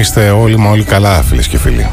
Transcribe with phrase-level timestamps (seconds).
[0.00, 1.88] είστε όλοι μα όλοι καλά φίλες και φίλοι.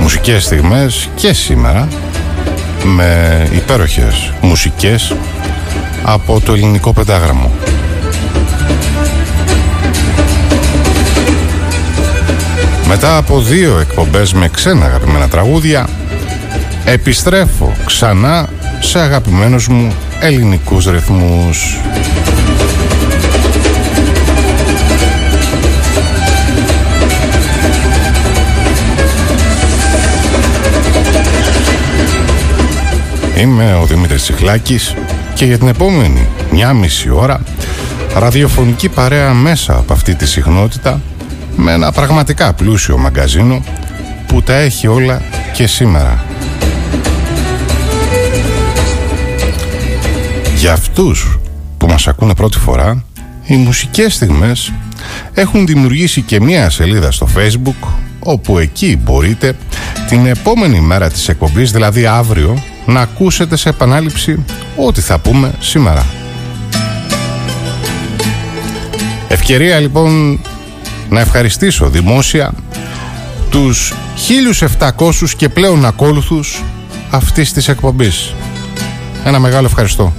[0.00, 1.88] Μουσικές στιγμές και σήμερα
[2.84, 5.14] με υπέροχες μουσικές
[6.02, 7.50] από το ελληνικό πεντάγραμμο.
[12.88, 15.88] Μετά από δύο εκπομπές με ξένα αγαπημένα τραγούδια
[16.84, 18.48] επιστρέφω ξανά
[18.80, 21.78] σε αγαπημένους μου ελληνικούς ρυθμούς.
[33.36, 34.94] Είμαι ο Δημήτρης Τσιχλάκης
[35.34, 37.40] και για την επόμενη μια μισή ώρα
[38.14, 41.00] ραδιοφωνική παρέα μέσα από αυτή τη συχνότητα
[41.56, 43.64] με ένα πραγματικά πλούσιο μαγκαζίνο
[44.26, 46.24] που τα έχει όλα και σήμερα.
[50.56, 51.38] Για αυτούς
[51.78, 53.04] που μας ακούνε πρώτη φορά,
[53.46, 54.72] οι μουσικές στιγμές
[55.34, 57.88] έχουν δημιουργήσει και μία σελίδα στο facebook
[58.18, 59.56] όπου εκεί μπορείτε
[60.08, 64.44] την επόμενη μέρα της εκπομπής, δηλαδή αύριο, να ακούσετε σε επανάληψη
[64.76, 66.06] ό,τι θα πούμε σήμερα.
[69.28, 70.40] Ευκαιρία λοιπόν
[71.10, 72.52] να ευχαριστήσω δημόσια
[73.50, 73.92] τους
[74.78, 76.62] 1700 και πλέον ακόλουθους
[77.10, 78.34] αυτής της εκπομπής.
[79.24, 80.12] Ένα μεγάλο ευχαριστώ.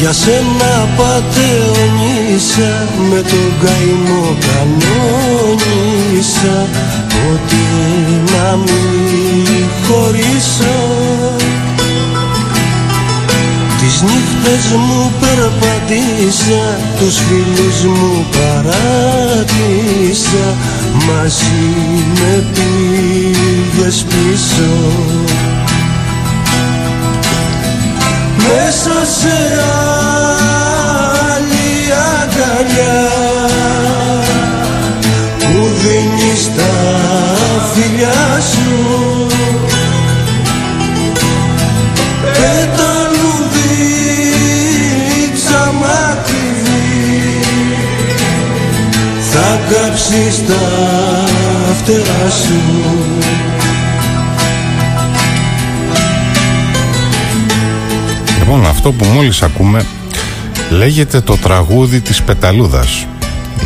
[0.00, 4.36] Για σένα πατεωνίσα με τον καημό
[6.12, 6.68] κανόνισα
[7.32, 7.64] Ότι
[8.32, 10.78] να μην χωρίσω.
[13.80, 16.64] Τις νύχτες μου περπατήσα,
[16.98, 19.26] τους φίλους μου παράτησα
[20.92, 21.70] Μαζί
[22.14, 24.72] με πήγες πίσω.
[28.36, 29.36] Μέσα σε
[31.34, 31.70] άλλη
[32.20, 33.12] αγκαλιά
[33.92, 34.01] που
[35.82, 36.72] δίνεις τα
[37.74, 39.26] φιλιά σου.
[49.34, 50.54] Θα κάψεις τα
[51.82, 52.60] φτερά σου.
[58.38, 59.86] Λοιπόν αυτό που μόλις ακούμε
[60.70, 63.06] λέγεται το τραγούδι της Πεταλούδας.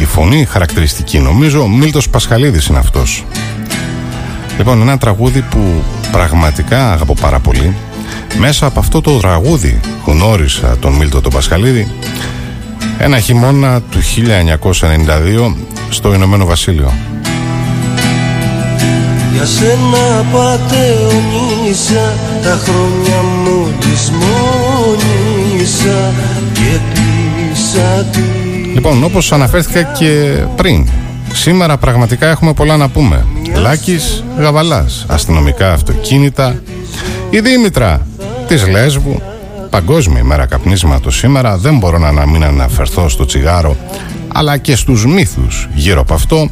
[0.00, 3.24] Η φωνή χαρακτηριστική νομίζω, ο Μίλτος Πασχαλίδης είναι αυτός.
[4.56, 5.82] Λοιπόν, ένα τραγούδι που
[6.12, 7.76] πραγματικά αγαπώ πάρα πολύ.
[8.38, 11.88] Μέσα από αυτό το τραγούδι γνώρισα τον Μίλτο τον Πασχαλίδη
[12.98, 13.98] ένα χειμώνα του
[15.48, 15.54] 1992
[15.90, 16.92] στο Ηνωμένο Βασίλειο.
[19.32, 25.32] Για σένα πατεωνίσα τα χρόνια μου λησμόνισα
[26.52, 28.45] και πίσα τη...
[28.76, 30.88] Λοιπόν, όπως αναφέρθηκα και πριν,
[31.32, 33.26] σήμερα πραγματικά έχουμε πολλά να πούμε.
[33.54, 36.62] Λάκης Γαβαλάς, αστυνομικά αυτοκίνητα,
[37.30, 38.06] η Δήμητρα
[38.46, 39.22] της Λέσβου,
[39.70, 43.76] Παγκόσμια ημέρα καπνίσματος σήμερα, δεν μπορώ να μην αναφερθώ στο τσιγάρο,
[44.32, 46.50] αλλά και στους μύθους γύρω από αυτό.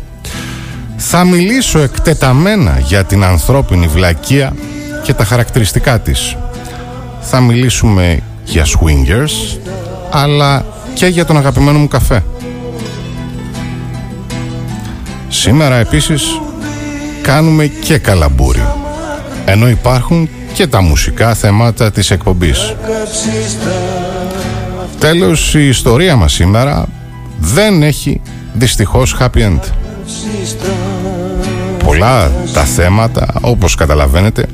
[0.96, 4.52] Θα μιλήσω εκτεταμένα για την ανθρώπινη βλακεία
[5.02, 6.36] και τα χαρακτηριστικά της.
[7.20, 9.58] Θα μιλήσουμε για swingers,
[10.10, 10.64] αλλά
[10.94, 12.24] και για τον αγαπημένο μου καφέ.
[15.28, 16.22] Σήμερα επίσης
[17.22, 18.66] κάνουμε και καλαμπούρι,
[19.44, 22.74] ενώ υπάρχουν και τα μουσικά θέματα της εκπομπής.
[24.98, 26.88] Τέλος, η ιστορία μας σήμερα
[27.40, 28.20] δεν έχει
[28.52, 29.60] δυστυχώς happy end.
[31.84, 34.46] Πολλά τα θέματα, όπως καταλαβαίνετε,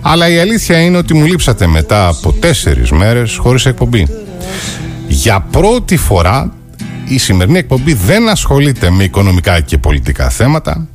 [0.00, 4.06] αλλά η αλήθεια είναι ότι μου λείψατε μετά από τέσσερις μέρες χωρίς εκπομπή.
[5.10, 6.52] Για πρώτη φορά
[7.08, 10.88] η σημερινή εκπομπή δεν ασχολείται με οικονομικά και πολιτικά θέματα,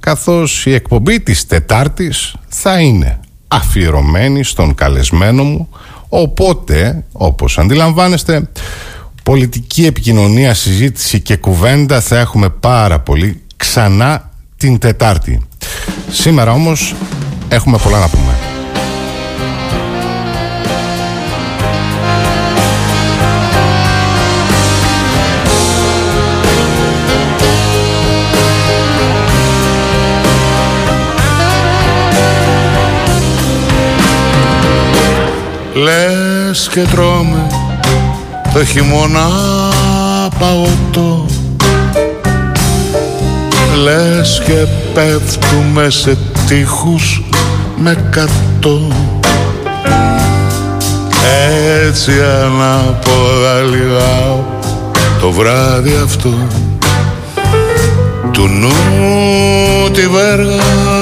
[0.00, 5.68] καθώς η εκπομπή της Τετάρτης θα είναι αφιερωμένη στον καλεσμένο μου,
[6.08, 8.48] οπότε, όπως αντιλαμβάνεστε,
[9.22, 15.40] πολιτική επικοινωνία, συζήτηση και κουβέντα θα έχουμε πάρα πολύ ξανά την Τετάρτη.
[16.10, 16.94] Σήμερα όμως
[17.48, 18.51] έχουμε πολλά να πούμε.
[35.74, 37.46] Λες και τρώμε
[38.54, 39.28] το χειμώνα
[40.38, 41.26] παγωτό.
[43.82, 46.16] Λες και πέφτουμε σε
[46.46, 47.22] τείχους
[47.76, 48.88] με κατό
[51.84, 54.44] Έτσι ανάποδα λιγάω
[55.20, 56.34] το βράδυ αυτό.
[58.30, 58.70] Του νου
[59.92, 61.01] τη βέργα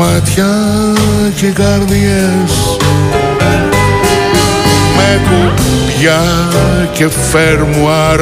[0.00, 0.52] μάτια
[1.36, 2.52] και οι καρδιές.
[4.96, 6.22] Με κουμπιά
[6.92, 8.20] και φέρμουαρ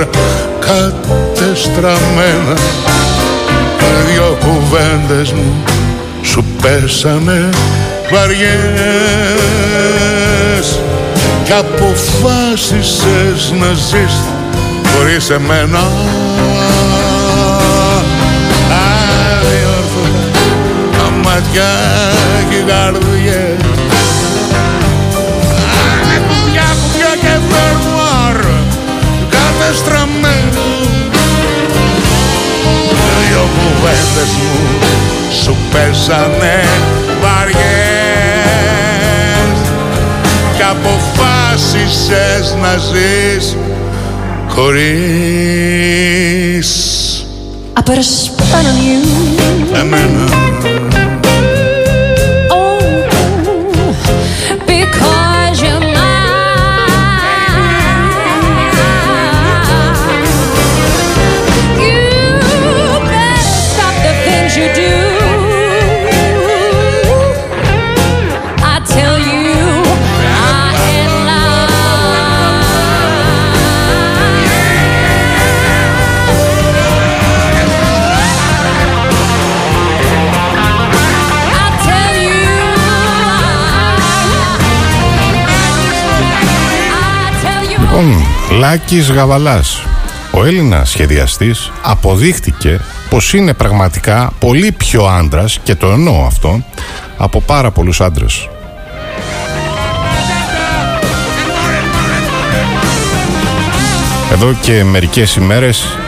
[0.60, 2.56] κατεστραμμένα.
[4.12, 5.62] Δυο κουβέντες μου
[6.22, 7.48] σου πέσανε
[8.12, 8.48] βαριές.
[11.44, 14.14] Και αποφάσισες να ζεις
[14.94, 15.82] χωρίς εμένα
[21.38, 21.72] μάτια
[22.50, 23.56] και καρδιές
[26.28, 28.38] Κουμπιά, κουμπιά και φερμουάρ
[29.34, 30.68] κατεστραμμένο
[33.28, 34.56] Δυο κουβέντες μου
[35.42, 36.58] σου πέσανε
[37.22, 37.58] βαριές
[40.56, 43.46] Κι αποφάσισες να ζεις
[44.48, 45.88] χωρίς.
[47.76, 49.17] I put a spell on you
[88.50, 89.82] Λάκης Γαβαλάς
[90.30, 96.64] ο Έλληνας σχεδιαστής αποδείχτηκε πως είναι πραγματικά πολύ πιο άντρας και το εννοώ αυτό
[97.16, 98.48] από πάρα πολλούς άντρες.
[104.32, 105.98] Εδώ και μερικές ημέρες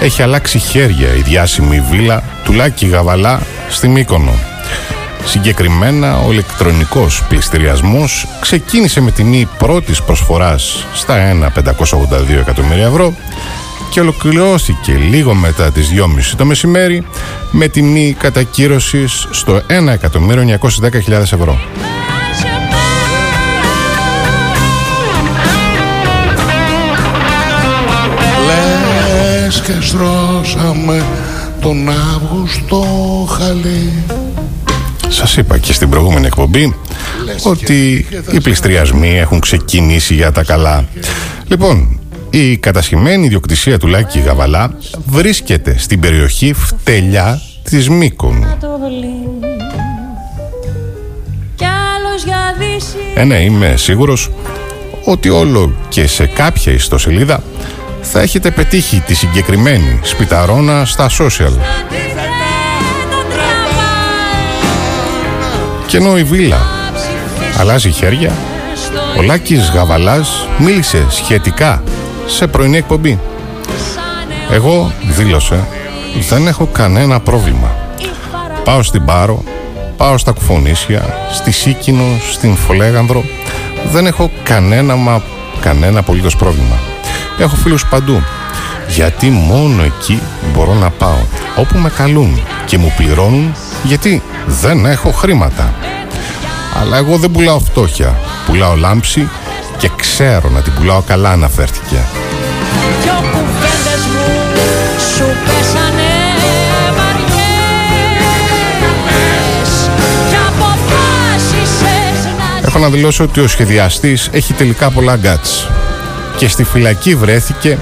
[0.00, 4.53] έχει αλλάξει χέρια η διάσημη βίλα του Λάκη Γαβαλά στη Μύκονο.
[5.24, 11.14] Συγκεκριμένα, ο ηλεκτρονικός πληστηριασμός ξεκίνησε με τιμή πρώτης προσφοράς στα
[11.54, 13.14] 1.582 εκατομμύρια ευρώ
[13.90, 17.06] και ολοκληρώθηκε λίγο μετά τις 2.30 το μεσημέρι
[17.50, 21.60] με τιμή κατακύρωσης στο 1.910.000 ευρώ.
[28.46, 31.04] Λες και στρώσαμε
[31.60, 32.84] τον Αύγουστο
[33.38, 33.92] χαλί
[35.08, 36.74] Σας είπα και στην προηγούμενη εκπομπή
[37.42, 40.84] ότι οι πληστριασμοί έχουν ξεκινήσει για τα καλά.
[41.46, 41.98] Λοιπόν,
[42.30, 48.46] η κατασχημένη ιδιοκτησία του Λάκη Γαβαλά βρίσκεται στην περιοχή Φτελιά της Μύκονου.
[53.14, 54.30] Ε, ναι, είμαι σίγουρος
[55.04, 57.42] ότι όλο και σε κάποια ιστοσελίδα
[58.00, 61.52] θα έχετε πετύχει τη συγκεκριμένη σπιταρώνα στα social.
[65.94, 66.60] Και ενώ η βίλα
[67.58, 68.32] αλλάζει χέρια,
[69.18, 71.82] ο Λάκης Γαβαλάς μίλησε σχετικά
[72.26, 73.18] σε πρωινή εκπομπή.
[74.50, 75.66] Εγώ δήλωσε
[76.28, 77.76] δεν έχω κανένα πρόβλημα.
[78.64, 79.42] Πάω στην Πάρο,
[79.96, 83.24] πάω στα Κουφονίσια, στη Σίκινο, στην Φολέγανδρο.
[83.92, 85.22] Δεν έχω κανένα μα
[85.60, 86.78] κανένα απολύτως πρόβλημα.
[87.38, 88.22] Έχω φίλους παντού.
[88.88, 90.20] Γιατί μόνο εκεί
[90.54, 91.22] μπορώ να πάω.
[91.56, 95.74] Όπου με καλούν και μου πληρώνουν γιατί δεν έχω χρήματα.
[96.80, 98.18] Αλλά εγώ δεν πουλάω φτώχεια.
[98.46, 99.28] Πουλάω λάμψη
[99.78, 102.04] και ξέρω να την πουλάω καλά αναφέρθηκε.
[103.02, 104.42] Δυο κουβέντες μου
[105.14, 106.12] σου πέσανε
[106.96, 108.00] βαριές
[110.28, 115.68] Κι αποφάσισες να Έχω να δηλώσω ότι ο σχεδιαστής έχει τελικά πολλά γκάτς
[116.36, 117.78] και στη φυλακή βρέθηκε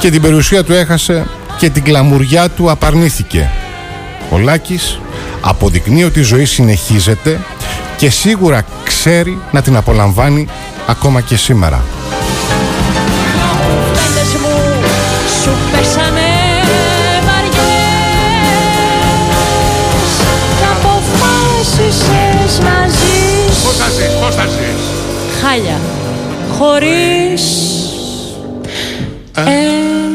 [0.00, 1.26] και την περιουσία του έχασε
[1.58, 3.50] και την κλαμουριά του απαρνήθηκε.
[4.30, 5.00] Ο Λάκης
[5.40, 7.40] αποδεικνύει ότι η ζωή συνεχίζεται
[7.96, 10.46] και σίγουρα ξέρει να την απολαμβάνει
[10.86, 11.82] ακόμα και σήμερα.
[13.90, 14.56] κουβέντες μου
[15.42, 16.30] σου πέσανε
[17.26, 18.20] βαριές
[20.58, 24.82] Κι αποφάσισες να ζεις Πώς θα ζεις, πώς θα ζεις;
[25.42, 25.78] χάλια
[26.58, 27.42] χωρίς
[29.34, 30.09] εμένα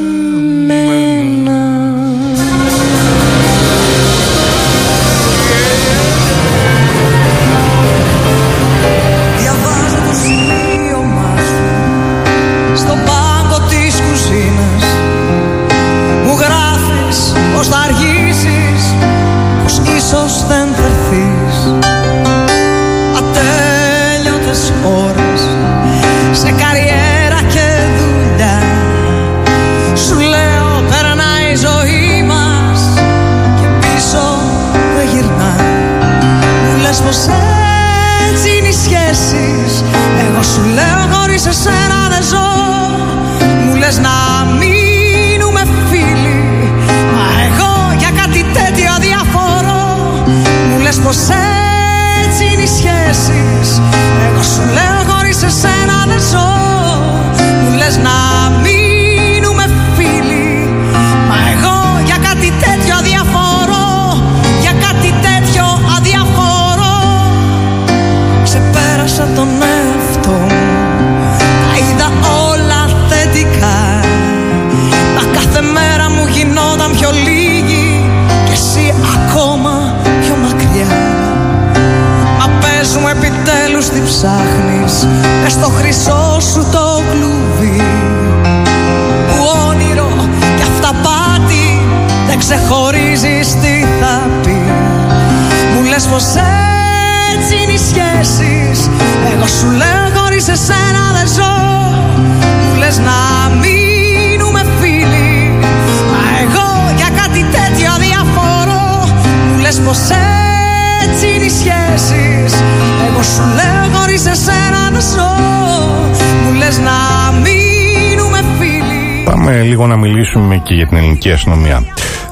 [119.46, 121.84] Πάμε λίγο να μιλήσουμε και για την ελληνική αστυνομία.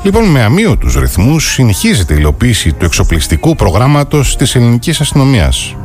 [0.04, 5.76] Λοιπόν, με αμύωτους ρυθμούς συνεχίζεται η υλοποίηση του εξοπλιστικού προγράμματος της ελληνικής αστυνομίας.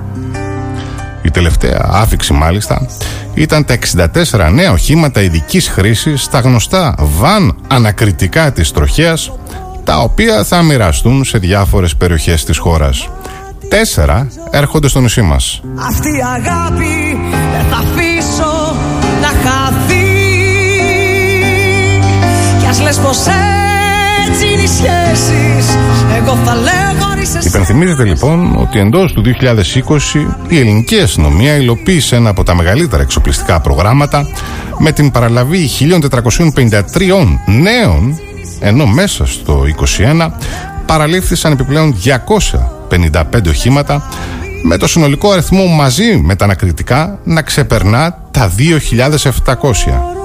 [1.22, 2.86] Η τελευταία άφηξη μάλιστα
[3.34, 9.32] ήταν τα 64 νέα οχήματα ειδικής χρήσης στα γνωστά βαν ανακριτικά της τροχέας,
[9.84, 13.08] τα οποία θα μοιραστούν σε διάφορες περιοχές της χώρας.
[13.68, 15.60] Τέσσερα έρχονται στο νησί μας.
[15.88, 17.18] Αυτή η αγάπη
[17.52, 18.74] δεν θα αφήσω
[19.20, 19.97] να χαθεί
[22.68, 23.18] Κι ας λες πως
[24.28, 25.76] έτσι είναι οι σχέσεις
[26.16, 27.06] Εγώ θα λέγω
[27.42, 33.60] Υπενθυμίζεται λοιπόν ότι εντός του 2020 η ελληνική αστυνομία υλοποίησε ένα από τα μεγαλύτερα εξοπλιστικά
[33.60, 34.26] προγράμματα
[34.78, 35.68] με την παραλαβή
[36.58, 36.80] 1453
[37.46, 38.18] νέων
[38.60, 39.62] ενώ μέσα στο
[39.98, 40.28] 2021
[40.86, 41.94] παραλήφθησαν επιπλέον
[42.90, 44.08] 255 οχήματα
[44.62, 48.52] με το συνολικό αριθμό μαζί με τα ανακριτικά να ξεπερνά τα
[49.44, 50.17] 2.700.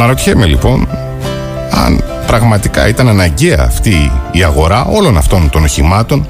[0.00, 0.88] Αναρωτιέμαι λοιπόν
[1.70, 6.26] αν πραγματικά ήταν αναγκαία αυτή η αγορά όλων αυτών των οχημάτων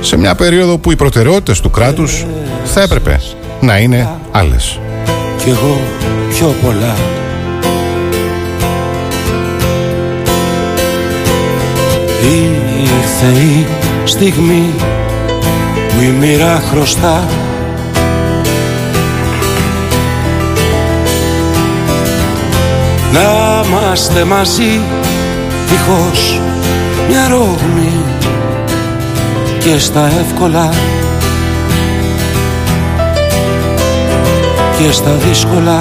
[0.00, 2.26] σε μια περίοδο που οι προτεραιότητες του κράτους
[2.64, 3.20] θα έπρεπε
[3.60, 4.80] να είναι άλλες.
[5.44, 5.80] Κι εγώ
[6.28, 6.94] πιο πολλά
[12.22, 13.66] Ήρθε η
[14.04, 14.70] στιγμή
[15.88, 17.28] που η μοίρα χρωστά
[23.12, 23.20] Να
[23.66, 24.80] είμαστε μαζί
[25.66, 26.40] δίχως
[27.08, 27.92] μια ρόγμη
[29.58, 30.70] και στα εύκολα.
[34.78, 35.80] Και στα δύσκολα.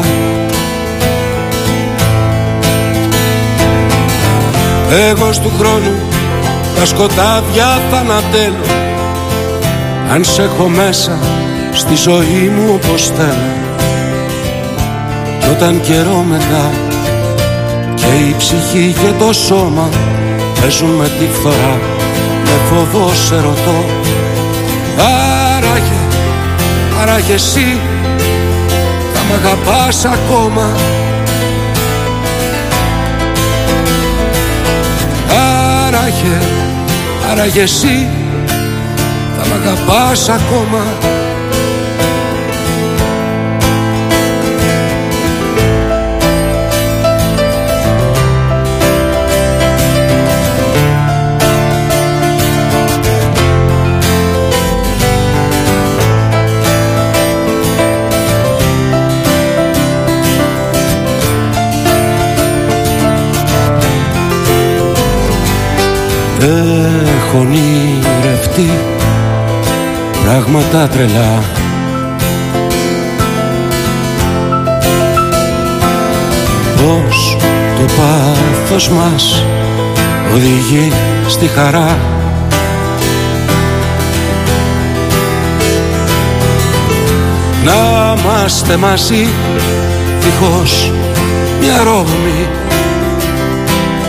[5.10, 6.00] Εγώ του χρόνου
[6.76, 8.66] τα σκοτάδια θα ανατέλω.
[10.14, 11.20] Αν σε έχω μέσα
[11.74, 13.60] στη ζωή μου όπως θέλω.
[15.40, 16.91] Κι όταν καιρό μετά
[18.02, 19.90] και η ψυχή και το σώμα
[20.62, 21.80] παίζουν με τη φθορά.
[22.52, 23.86] Με φόβο σε ρωτώ
[24.98, 26.02] Άραγε,
[27.02, 27.80] άραγε εσύ
[29.14, 30.76] Θα μ' αγαπάς ακόμα
[35.86, 36.38] Άραγε,
[37.32, 38.08] άραγε εσύ
[39.38, 40.84] Θα μ' αγαπάς ακόμα
[66.44, 68.70] Έχω ονειρευτεί
[70.24, 71.44] πράγματα τρελά.
[76.76, 77.38] Πως
[77.80, 79.44] το πάθος μας
[80.34, 80.92] οδηγεί
[81.28, 81.98] στη χαρά.
[87.64, 87.74] Να
[88.18, 89.28] είμαστε μαζί
[90.20, 90.92] δίχως
[91.62, 92.48] μια ρόμη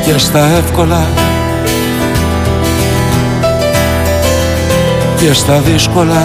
[0.05, 1.07] και στα εύκολα
[5.27, 6.25] και στα δύσκολα.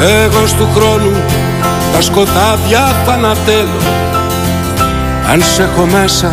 [0.00, 1.12] Εγώ του χρόνου
[1.92, 3.80] τα σκοτάδια θα ανατέλω.
[5.32, 6.32] Αν σε έχω μέσα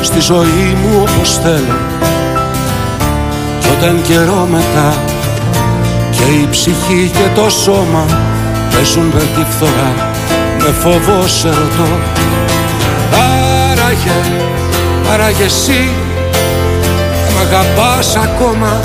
[0.00, 1.78] στη ζωή μου όπως θέλω.
[3.60, 4.94] Κι όταν καιρό μετά
[6.10, 8.04] και η ψυχή και το σώμα
[8.72, 10.10] παίζουν με τη φθορά
[10.58, 11.90] με φόβο σε ρωτώ.
[13.70, 14.20] Άραγε,
[15.12, 16.09] άραγε εσύ μ'
[17.50, 18.80] αγαπάς ακόμα.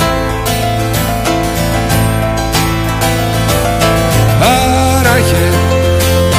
[4.42, 5.46] Άραγε,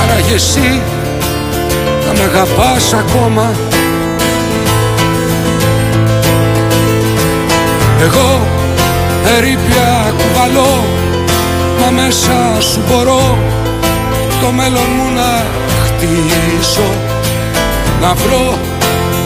[0.02, 0.82] άραγε εσύ
[2.06, 3.50] θα μ' αγαπάς ακόμα.
[8.02, 8.40] Εγώ
[9.36, 10.84] ερήπια κουβαλώ
[11.80, 13.38] μα μέσα σου μπορώ
[14.42, 15.44] το μέλλον μου να
[15.84, 16.90] χτίσω.
[18.00, 18.58] Να βρω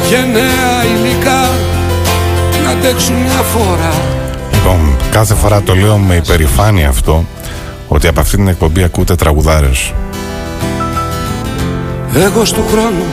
[0.09, 1.50] γενναία υλικά
[2.71, 3.93] να αντέξουν μια φορά.
[4.53, 7.25] Λοιπόν, κάθε φορά το λέω με υπερηφάνεια αυτό
[7.89, 9.93] ότι από αυτή την εκπομπή ακούτε τραγουδάρες.
[12.15, 13.05] Εγώ στο χρόνο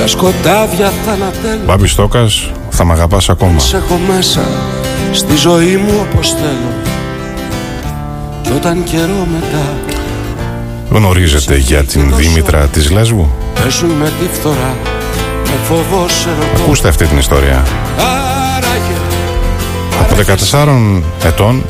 [0.00, 3.58] τα σκοτάδια θα ανατέλω Μπάμπη Στόκας, θα μ' αγαπάς ακόμα.
[3.58, 4.40] Σε έχω μέσα
[5.12, 6.72] στη ζωή μου όπως θέλω
[8.42, 9.64] Κι όταν καιρό μετά
[10.90, 13.30] Γνωρίζετε για την Δήμητρα της Λέσβου;
[13.64, 14.76] Πέσουν με τη φθορά
[15.44, 17.64] με φόβο σε ρωτώ Ακούστε αυτή την ιστορία.
[20.18, 21.64] Άραγε Από 14 ετών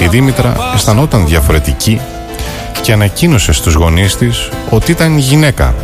[0.00, 2.00] η Δήμητρα αισθανόταν διαφορετική
[2.82, 5.74] και ανακοίνωσε στους γονείς της ότι ήταν γυναίκα.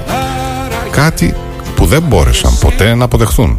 [0.90, 1.35] Κάτι
[1.75, 3.59] που δεν μπόρεσαν ποτέ να αποδεχθούν.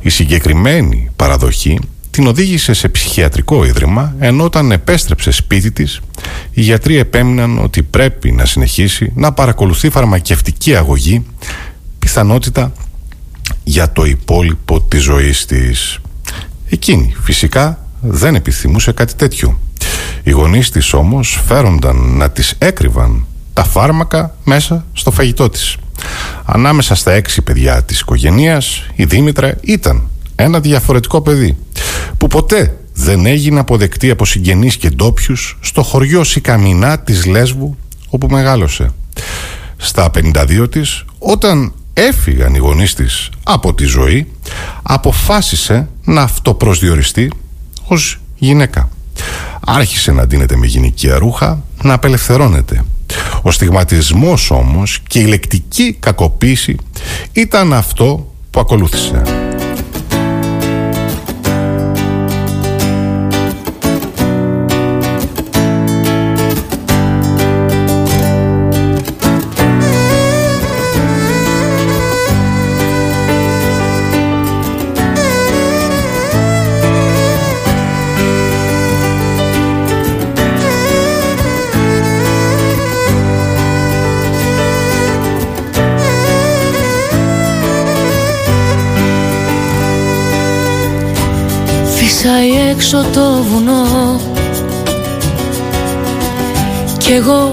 [0.00, 1.78] Η συγκεκριμένη παραδοχή
[2.10, 6.00] την οδήγησε σε ψυχιατρικό ίδρυμα ενώ όταν επέστρεψε σπίτι της
[6.50, 11.26] οι γιατροί επέμειναν ότι πρέπει να συνεχίσει να παρακολουθεί φαρμακευτική αγωγή
[11.98, 12.72] πιθανότητα
[13.64, 16.00] για το υπόλοιπο της ζωής της.
[16.70, 19.60] Εκείνη φυσικά δεν επιθυμούσε κάτι τέτοιο.
[20.22, 25.76] Οι γονείς της όμως φέρονταν να της έκρυβαν τα φάρμακα μέσα στο φαγητό της.
[26.44, 31.56] Ανάμεσα στα έξι παιδιά της οικογένειας η Δήμητρα ήταν ένα διαφορετικό παιδί
[32.18, 37.76] που ποτέ δεν έγινε αποδεκτή από συγγενείς και ντόπιους στο χωριό Σικαμινά της Λέσβου
[38.08, 38.90] όπου μεγάλωσε.
[39.76, 41.72] Στα 52 της όταν
[42.06, 44.26] έφυγαν οι γονείς της από τη ζωή
[44.82, 47.32] αποφάσισε να αυτοπροσδιοριστεί
[47.86, 48.88] ως γυναίκα.
[49.66, 52.84] Άρχισε να ντύνεται με γυναικεία ρούχα, να απελευθερώνεται.
[53.42, 56.76] Ο στιγματισμός όμως και η λεκτική κακοποίηση
[57.32, 59.22] ήταν αυτό που ακολούθησε.
[92.90, 94.20] Φύσαει έξω το βουνό.
[96.98, 97.52] Κι εγώ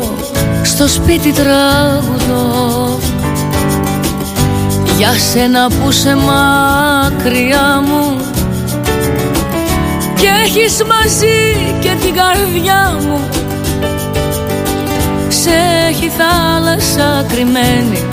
[0.63, 2.99] στο σπίτι τραγουδώ.
[4.97, 8.21] Για σένα που σε μακριά μου
[10.15, 13.19] Και έχεις μαζί και την καρδιά μου.
[15.27, 15.51] Σε
[15.89, 18.03] έχει θάλασσα κρυμμένη.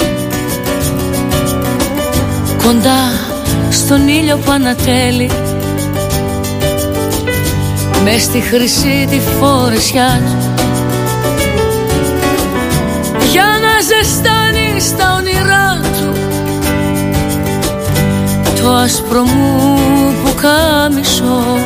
[2.62, 3.10] Κοντά
[3.70, 5.30] στον ήλιο Πανατέλη
[8.04, 10.36] με στη χρυσή τη φορεσιά του.
[13.30, 16.12] Για να ζεστάνει τα όνειρά του.
[18.62, 21.58] Το άσπρο μου που κάμισο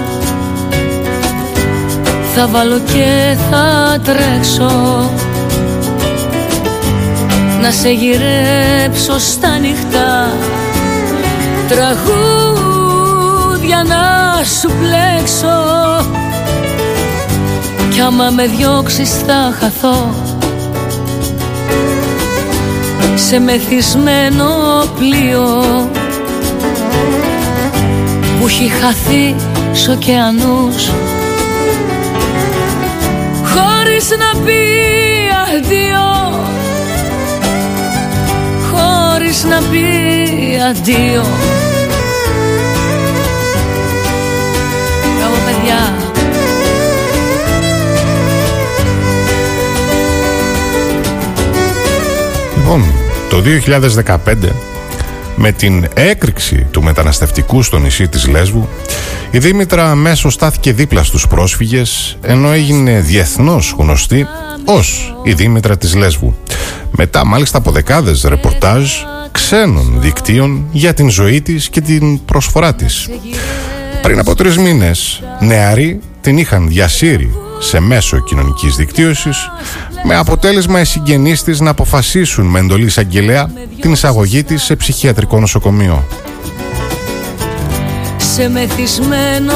[2.35, 5.11] θα βάλω και θα τρέξω.
[7.63, 10.33] Να σε γυρέψω στα νυχτά
[11.69, 12.09] τραγούδια
[13.87, 15.57] να σου πλέξω
[17.99, 20.15] κι άμα με διώξεις θα χαθώ.
[23.15, 24.47] Σε μεθυσμένο
[24.99, 25.65] πλοίο
[28.39, 29.35] Που έχει χαθεί
[29.73, 30.91] σ' ωκεανούς.
[33.45, 34.61] Χωρίς να πει
[35.57, 36.41] αντίο.
[38.71, 39.87] Χωρίς να πει
[40.71, 41.25] αντίο
[52.69, 52.93] Λοιπόν,
[53.29, 53.43] το
[54.27, 54.35] 2015
[55.37, 58.69] με την έκρηξη του μεταναστευτικού στο νησί της Λέσβου
[59.31, 64.27] η Δήμητρα αμέσως στάθηκε δίπλα στους πρόσφυγες ενώ έγινε διεθνώς γνωστή
[64.65, 66.37] ως η Δήμητρα της Λέσβου.
[66.91, 68.91] Μετά μάλιστα από δεκάδες ρεπορτάζ
[69.33, 73.09] ξένων δικτύων για την ζωή της και την προσφορά της.
[74.03, 79.51] Πριν από τρεις μήνες νεαροί την είχαν διασύρει σε μέσο κοινωνικής δικτύωσης
[80.05, 85.41] με αποτέλεσμα οι συγγενείς της να αποφασίσουν με εντολή εισαγγελέα την εισαγωγή της σε ψυχιατρικό
[85.41, 86.05] νοσοκομείο.
[88.17, 89.55] Σε μεθυσμένο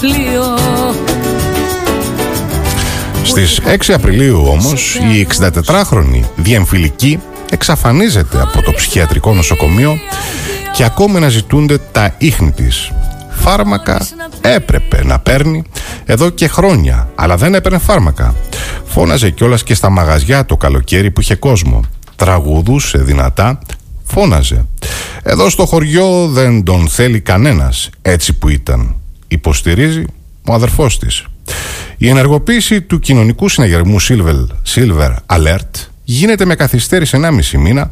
[0.00, 0.44] πλοίο
[3.22, 7.18] Στις 6 Απριλίου όμως η 64χρονη διεμφυλική
[7.50, 9.98] εξαφανίζεται από το ψυχιατρικό νοσοκομείο
[10.72, 12.90] και ακόμη να ζητούνται τα ίχνη της.
[13.48, 14.06] Φάρμακα
[14.40, 15.62] έπρεπε να παίρνει
[16.04, 18.34] εδώ και χρόνια, αλλά δεν έπαιρνε φάρμακα.
[18.84, 21.80] Φώναζε κιόλας και στα μαγαζιά το καλοκαίρι που είχε κόσμο.
[22.16, 23.58] Τραγουδούσε δυνατά,
[24.04, 24.66] φώναζε.
[25.22, 28.94] Εδώ στο χωριό δεν τον θέλει κανένας, έτσι που ήταν.
[29.28, 30.04] Υποστηρίζει
[30.48, 31.24] ο αδερφός της.
[31.96, 37.88] Η ενεργοποίηση του κοινωνικού συναγερμού Silver, Silver Alert γίνεται με καθυστέρηση 1,5 μήνα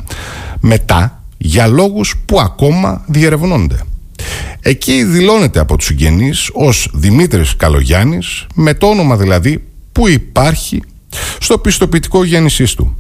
[0.61, 3.79] μετά για λόγους που ακόμα διερευνώνται.
[4.67, 10.83] Εκεί δηλώνεται από τους συγγενείς ως Δημήτρης Καλογιάννης με το όνομα δηλαδή που υπάρχει
[11.41, 12.97] στο πιστοποιητικό γέννησής του.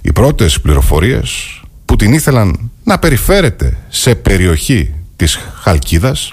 [0.00, 6.32] Οι πρώτες πληροφορίες που την ήθελαν να περιφέρεται σε περιοχή της Χαλκίδας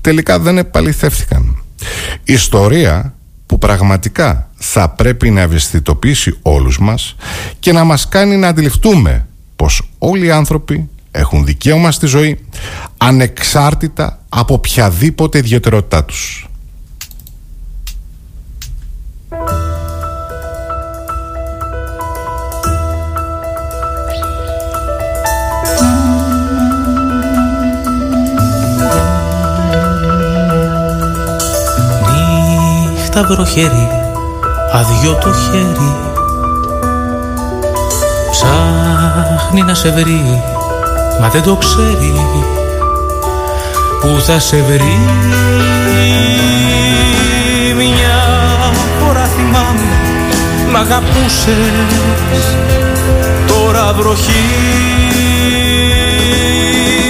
[0.00, 1.62] τελικά δεν επαληθεύτηκαν.
[2.24, 3.14] Ιστορία
[3.46, 7.16] που πραγματικά θα πρέπει να ευαισθητοποιήσει όλους μας
[7.58, 12.38] και να μας κάνει να αντιληφθούμε πως όλοι οι άνθρωποι έχουν δικαίωμα στη ζωή
[12.96, 16.48] ανεξάρτητα από οποιαδήποτε ιδιαιτερότητά τους.
[32.94, 33.88] Νύχτα βροχερή,
[34.72, 36.16] αδειό το χέρι
[38.30, 40.42] Ψάχνει να σε βρει,
[41.20, 42.12] μα δεν το ξέρει
[44.00, 44.98] Πού θα σε βρει.
[47.76, 48.18] Μια
[49.00, 49.88] φορά θυμάμαι
[50.70, 52.56] μ' αγαπούσες
[53.46, 54.44] Τώρα βροχή.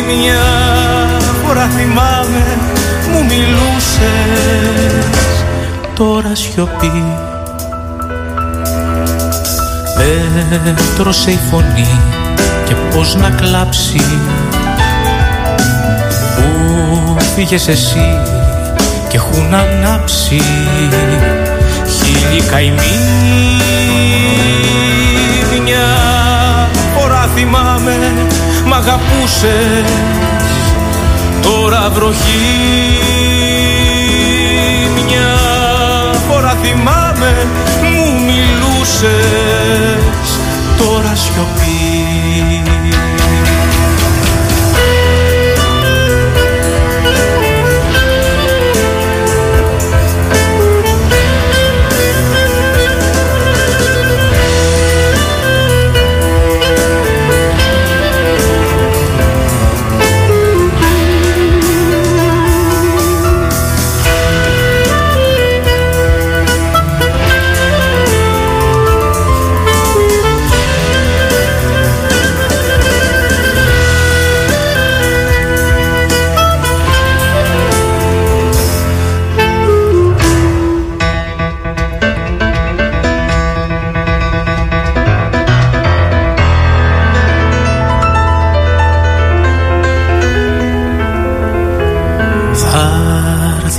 [0.06, 0.44] Μια
[1.44, 2.58] φορά θυμάμαι
[3.12, 3.84] μου μιλούσες
[5.94, 7.04] Τώρα σιωπή.
[9.96, 12.17] Πέτρωσε η φωνή
[12.68, 14.00] και πώς να κλάψει.
[16.36, 18.18] Πού φύγες εσύ
[19.08, 20.42] και έχουν ανάψει.
[21.86, 22.96] Χίλιοι καημοί
[25.62, 25.96] Μια
[26.98, 27.96] φορά θυμάμαι
[28.66, 29.90] μ' αγαπούσες.
[31.42, 32.98] Τώρα βροχή
[35.06, 35.36] Μια
[36.28, 37.46] φορά θυμάμαι
[37.82, 39.08] μου μιλούσες.
[40.78, 41.87] Τώρα σιωπή
[42.28, 42.67] see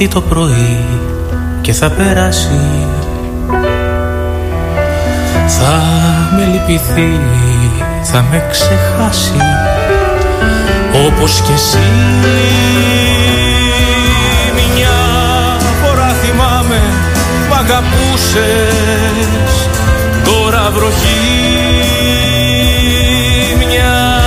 [0.01, 0.85] έρθει το πρωί
[1.61, 2.59] και θα περάσει.
[5.47, 5.81] Θα
[6.35, 7.19] με λυπηθεί,
[8.03, 9.41] θα με ξεχάσει
[11.07, 11.77] Όπως κι εσύ.
[14.75, 14.97] Μια
[15.83, 16.81] φορά θυμάμαι
[17.49, 18.39] μ' αγαπούσες
[20.23, 21.19] Τώρα βροχή.
[23.57, 24.21] Μια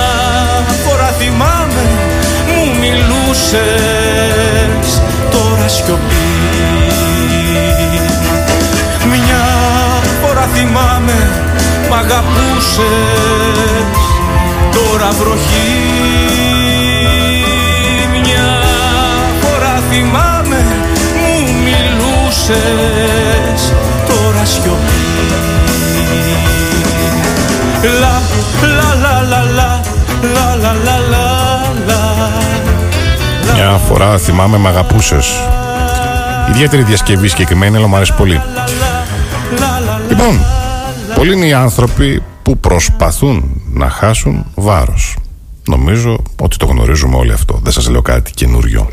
[0.85, 1.83] φορά θυμάμαι
[2.47, 4.23] μου μιλούσες
[4.93, 5.12] Τώρα
[9.09, 9.45] μια
[10.21, 11.17] φορά θυμάμαι
[11.89, 12.83] μ' αγαπούσες.
[14.71, 15.73] Τώρα βροχή.
[18.23, 18.49] Μια
[19.41, 20.65] φορά θυμάμαι
[21.19, 21.33] μου
[21.63, 22.53] μιλούσες.
[24.07, 25.01] Τώρα σιωπή.
[27.99, 28.21] Λα,
[28.77, 29.81] λα, λα, λα, λα,
[30.33, 31.02] λα, λα, λα
[33.83, 35.33] μια φορά θυμάμαι μ' αγαπούσες
[36.49, 38.41] Ιδιαίτερη διασκευή συγκεκριμένη, αλλά μου αρέσει πολύ.
[40.09, 40.39] Λοιπόν,
[41.15, 45.15] πολλοί είναι οι άνθρωποι που προσπαθούν να χάσουν βάρος.
[45.67, 47.59] Νομίζω ότι το γνωρίζουμε όλοι αυτό.
[47.63, 48.89] Δεν σας λέω κάτι καινούριο.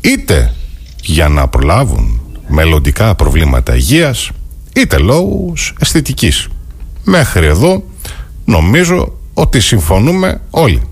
[0.00, 0.54] Είτε
[1.02, 4.30] για να προλάβουν μελλοντικά προβλήματα υγείας,
[4.74, 6.48] είτε λόγους αισθητικής.
[7.04, 7.82] Μέχρι εδώ
[8.44, 10.82] νομίζω ότι συμφωνούμε όλοι.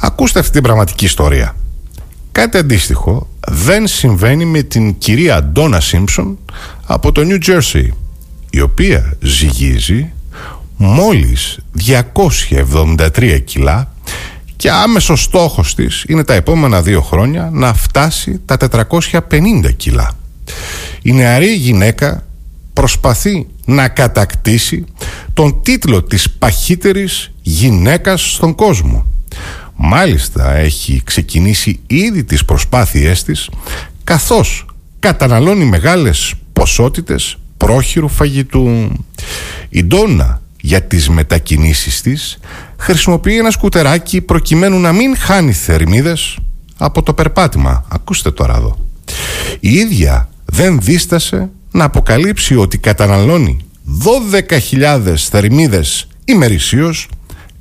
[0.00, 1.54] Ακούστε αυτή την πραγματική ιστορία.
[2.32, 6.38] Κάτι αντίστοιχο δεν συμβαίνει με την κυρία Ντόνα Σίμψον
[6.86, 7.88] από το New Jersey
[8.50, 10.12] η οποία ζυγίζει
[10.76, 11.58] μόλις
[13.16, 13.94] 273 κιλά
[14.56, 18.56] και άμεσος στόχος της είναι τα επόμενα δύο χρόνια να φτάσει τα
[19.28, 20.10] 450 κιλά.
[21.02, 22.26] Η νεαρή γυναίκα
[22.72, 24.84] προσπαθεί να κατακτήσει
[25.32, 29.06] τον τίτλο της παχύτερης γυναίκας στον κόσμο.
[29.76, 33.50] Μάλιστα έχει ξεκινήσει ήδη τις προσπάθειές της
[34.04, 34.66] καθώς
[34.98, 38.92] καταναλώνει μεγάλες ποσότητες πρόχειρου φαγητού.
[39.68, 42.38] Η Ντόνα για τις μετακινήσεις της
[42.76, 46.38] χρησιμοποιεί ένα σκουτεράκι προκειμένου να μην χάνει θερμίδες
[46.76, 47.84] από το περπάτημα.
[47.88, 48.78] Ακούστε τώρα εδώ.
[49.60, 53.56] Η ίδια δεν δίστασε να αποκαλύψει ότι καταναλώνει
[54.70, 57.08] 12.000 θερμίδες ημερησίως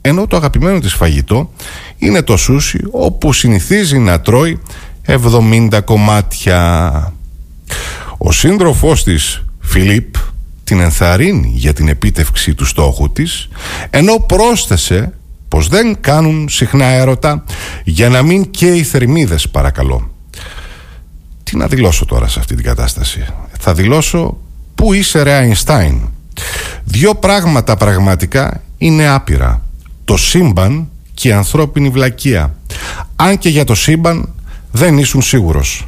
[0.02, 1.54] ενώ το αγαπημένο της φαγητό
[2.02, 4.60] είναι το σούσι όπου συνηθίζει να τρώει
[5.06, 7.14] 70 κομμάτια.
[8.18, 10.16] Ο σύντροφός της, Φιλίπ,
[10.64, 13.50] την ενθαρρύνει για την επίτευξη του στόχου της,
[13.90, 15.14] ενώ πρόσθεσε
[15.48, 17.44] πως δεν κάνουν συχνά έρωτα
[17.84, 20.12] για να μην και οι θερμίδες παρακαλώ.
[21.44, 23.26] Τι να δηλώσω τώρα σε αυτή την κατάσταση;
[23.60, 24.38] Θα δηλώσω
[24.76, 26.02] πού είσαι ρε Αϊνστάιν.
[26.84, 29.66] Δύο πράγματα πραγματικά είναι άπειρα.
[30.06, 30.90] Το σύμπαν
[31.22, 32.54] και η ανθρώπινη βλακεία.
[33.16, 34.34] Αν και για το σύμπαν
[34.72, 35.88] δεν ήσουν σίγουρος.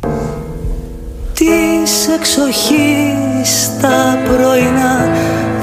[1.33, 5.09] Της εξοχής τα πρωινά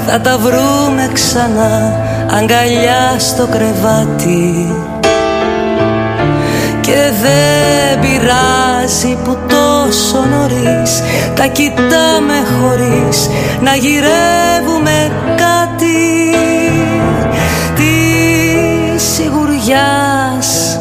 [0.07, 4.75] θα τα βρούμε ξανά αγκαλιά στο κρεβάτι
[6.81, 11.03] και δεν πειράζει που τόσο νωρίς
[11.35, 13.29] Τα κοιτάμε χωρίς
[13.63, 15.13] να γυρεύουμε
[19.71, 20.79] σιγουριάς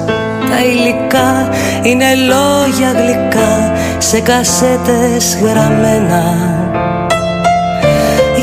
[0.50, 1.50] τα υλικά
[1.82, 6.24] είναι λόγια γλυκά σε κασέτες γραμμένα.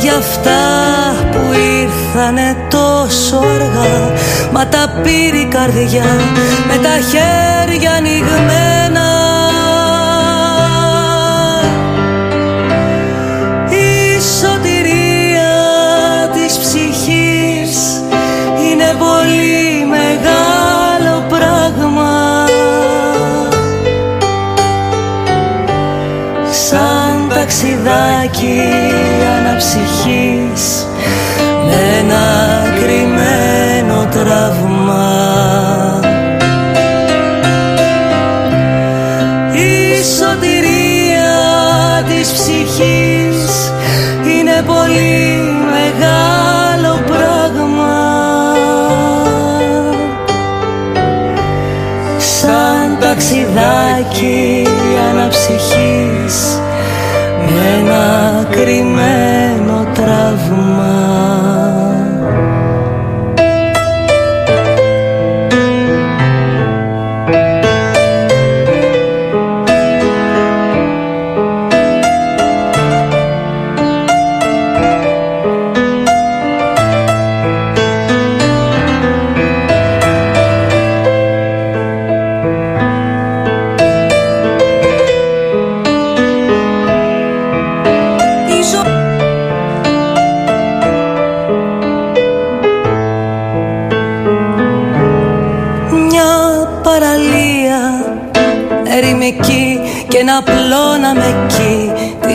[0.00, 0.62] Για αυτά
[1.30, 4.12] που ήρθανε τόσο αργά
[4.52, 6.04] Μα τα πήρε η καρδιά
[6.68, 9.08] με τα χέρια ανοιγμένα.
[13.68, 15.52] Η σωτηρία
[16.32, 18.00] της ψυχής
[18.70, 19.65] είναι πολύ
[27.56, 28.60] ταξιδάκι
[29.38, 30.86] αναψυχής.
[31.64, 32.55] Με ένα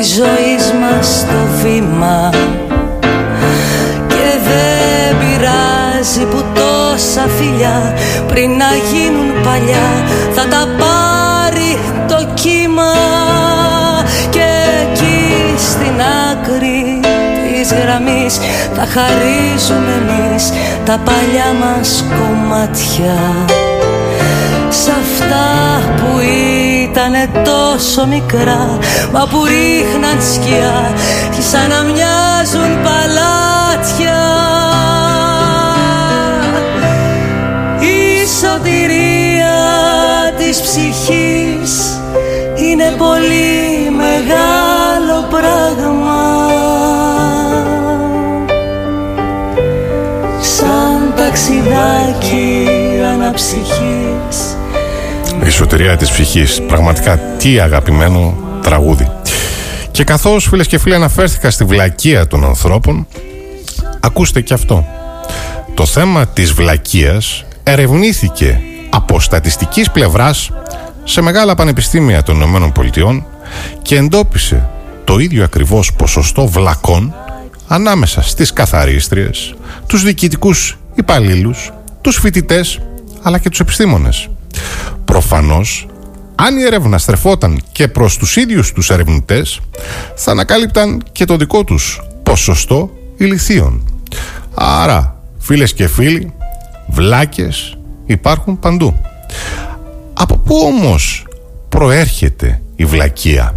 [0.02, 2.30] εκεί της ζωής μας στο βήμα.
[4.08, 7.94] Και δεν πειράζει που τόσα φιλιά
[8.28, 9.90] πριν να γίνουν παλιά
[10.32, 12.94] θα τα πάρει το κύμα.
[14.30, 14.50] Και
[14.82, 18.40] εκεί στην άκρη της γραμμής
[18.76, 20.54] θα χαρίζουμε εμείς
[20.86, 23.20] τα παλιά μας κομμάτια.
[24.70, 25.48] Σ' αυτά
[25.96, 26.20] που
[26.92, 28.78] ήτανε τόσο μικρά
[29.12, 30.94] Μα που ρίχναν σκιά
[31.36, 34.20] και σαν να μοιάζουν παλάτια.
[37.80, 39.60] Η σωτηρία
[40.38, 42.00] της ψυχής
[42.56, 46.50] είναι πολύ μεγάλο πράγμα.
[50.42, 52.68] Σαν ταξιδάκι
[53.14, 54.51] αναψυχής.
[54.51, 54.51] Η
[55.62, 56.62] σωτηρία της ψυχής.
[56.68, 59.12] Πραγματικά τι αγαπημένο τραγούδι.
[59.92, 63.08] Και καθώς φίλες και φίλοι αναφέρθηκα στη βλακεία των ανθρώπων,
[64.00, 64.86] ακούστε και αυτό.
[65.74, 68.60] Το θέμα της βλακείας ερευνήθηκε
[68.90, 70.52] από στατιστικής πλευράς
[71.04, 73.26] σε μεγάλα πανεπιστήμια των ΗΠΑ
[73.82, 74.70] και εντόπισε
[75.04, 77.14] το ίδιο ακριβώς ποσοστό βλακών
[77.68, 79.56] ανάμεσα στις καθαρίστριες,
[79.88, 82.80] τους διοικητικούς υπαλλήλους, τους φοιτητές
[83.22, 84.30] αλλά και τους επιστήμονες.
[85.12, 85.88] Προφανώς,
[86.36, 89.60] αν η έρευνα στρεφόταν και προς τους ίδιους τους ερευνητές,
[90.16, 94.04] θα ανακάλυπταν και το δικό τους ποσοστό ηλιθίων.
[94.54, 96.34] Άρα, φίλες και φίλοι,
[96.88, 99.02] βλάκες υπάρχουν παντού.
[100.14, 101.26] Από πού όμως
[101.70, 103.56] προέρχεται η βλακεία;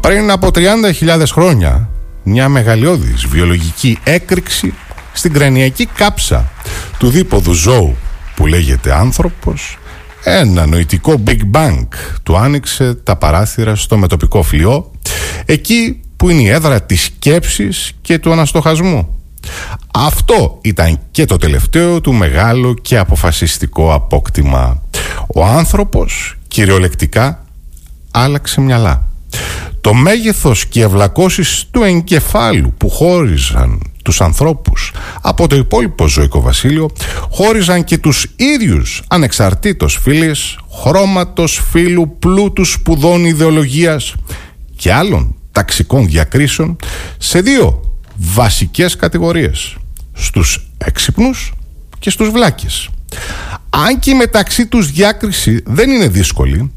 [0.00, 1.88] Πριν από 30.000 χρόνια,
[2.22, 4.74] μια μεγαλειώδης βιολογική έκρηξη
[5.12, 6.50] στην κρανιακή κάψα
[6.98, 7.96] του δίποδου ζώου
[8.34, 9.76] που λέγεται άνθρωπος,
[10.24, 11.86] ένα νοητικό Big Bang
[12.22, 14.90] του άνοιξε τα παράθυρα στο μετοπικό φλοιό,
[15.46, 19.16] εκεί που είναι η έδρα της σκέψης και του αναστοχασμού.
[19.94, 24.82] Αυτό ήταν και το τελευταίο του μεγάλο και αποφασιστικό απόκτημα.
[25.34, 27.44] Ο άνθρωπος κυριολεκτικά
[28.10, 29.06] άλλαξε μυαλά.
[29.80, 34.92] Το μέγεθος και οι ευλακώσεις του εγκεφάλου που χώριζαν τους ανθρώπους.
[35.20, 36.90] Από το υπόλοιπο ζωικό βασίλειο
[37.30, 44.14] χώριζαν και τους ίδιους ανεξαρτήτως φίλες, χρώματος, φίλου, πλούτου σπουδών ιδεολογίας
[44.76, 46.76] και άλλων ταξικών διακρίσεων
[47.18, 47.80] σε δύο
[48.16, 49.76] βασικές κατηγορίες
[50.12, 51.52] στους έξυπνους
[51.98, 52.88] και στους βλάκες.
[53.70, 56.72] Αν και μεταξύ τους διάκριση δεν είναι δύσκολη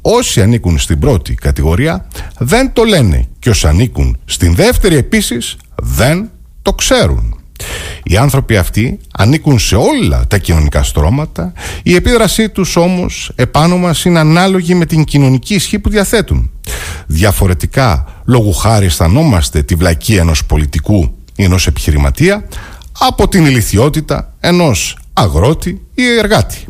[0.00, 2.08] όσοι ανήκουν στην πρώτη κατηγορία
[2.38, 6.30] δεν το λένε και όσοι ανήκουν στην δεύτερη επίσης δεν
[6.62, 7.38] το ξέρουν.
[8.02, 11.52] Οι άνθρωποι αυτοί ανήκουν σε όλα τα κοινωνικά στρώματα,
[11.82, 16.50] η επίδρασή τους όμως επάνω μας είναι ανάλογη με την κοινωνική ισχύ που διαθέτουν.
[17.06, 22.48] Διαφορετικά, λόγου χάρη αισθανόμαστε τη βλακία ενός πολιτικού ή ενός επιχειρηματία
[22.98, 26.64] από την ηλικιότητα ενός αγρότη ή εργάτη.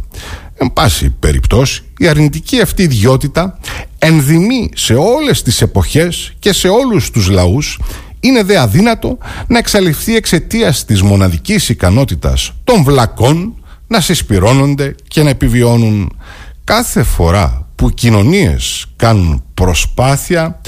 [0.55, 3.59] Εν πάση περιπτώσει, η αρνητική αυτή ιδιότητα
[3.99, 7.79] ενδυμεί σε όλες τις εποχές και σε όλους τους λαούς
[8.21, 13.55] είναι δε αδύνατο να εξαλειφθεί εξαιτίας της μοναδικής ικανότητας των βλακών
[13.87, 16.19] να συσπυρώνονται και να επιβιώνουν
[16.65, 20.61] κάθε φορά που κοινωνίες κάνουν προσπάθεια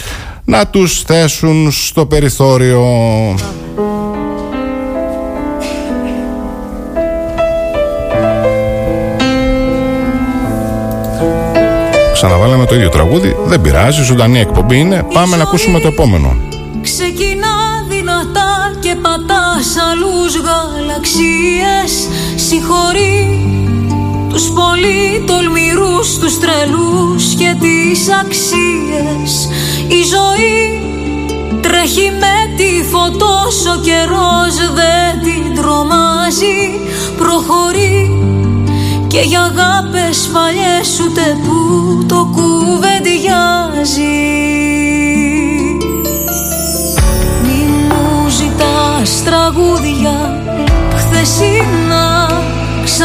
[0.45, 2.85] να τους θέσουν στο περιθώριο.
[12.13, 13.37] Ξαναβάλαμε το ίδιο τραγούδι.
[13.45, 15.07] Δεν πειράζει, ζωντανή εκπομπή είναι.
[15.13, 16.37] Πάμε να ακούσουμε το επόμενο.
[16.83, 22.09] Ξεκινά δυνατά και πατάς αλλούς γαλαξίες.
[22.37, 23.45] Συγχωρεί
[24.29, 29.49] τους πολύ τολμηρούς, τους τρελούς και τις αξίες.
[29.89, 30.81] Η ζωή
[31.61, 36.81] τρέχει με τη φωτός, ο καιρός δεν την τρομάζει.
[37.17, 38.21] Προχωρεί
[39.07, 41.59] και για αγάπες παλιές ούτε που
[42.09, 43.01] το κουβεντιάζει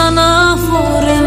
[0.05, 1.24] ξανά φορεμένα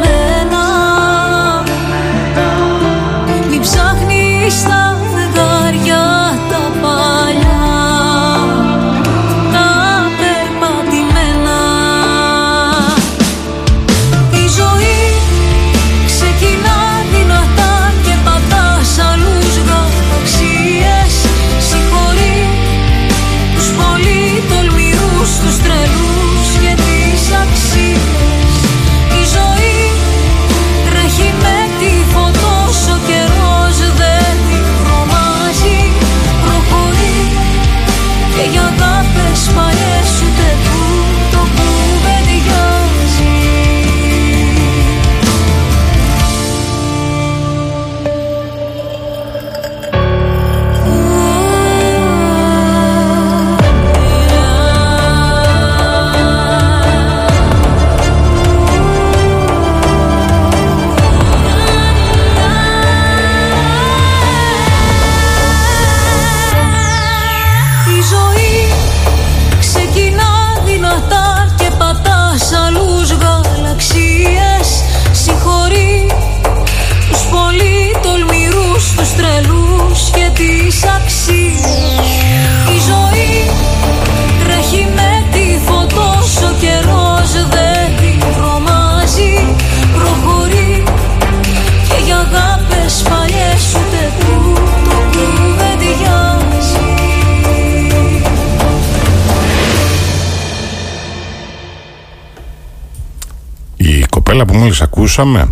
[104.18, 105.48] κοπέλα που μόλις ακούσαμε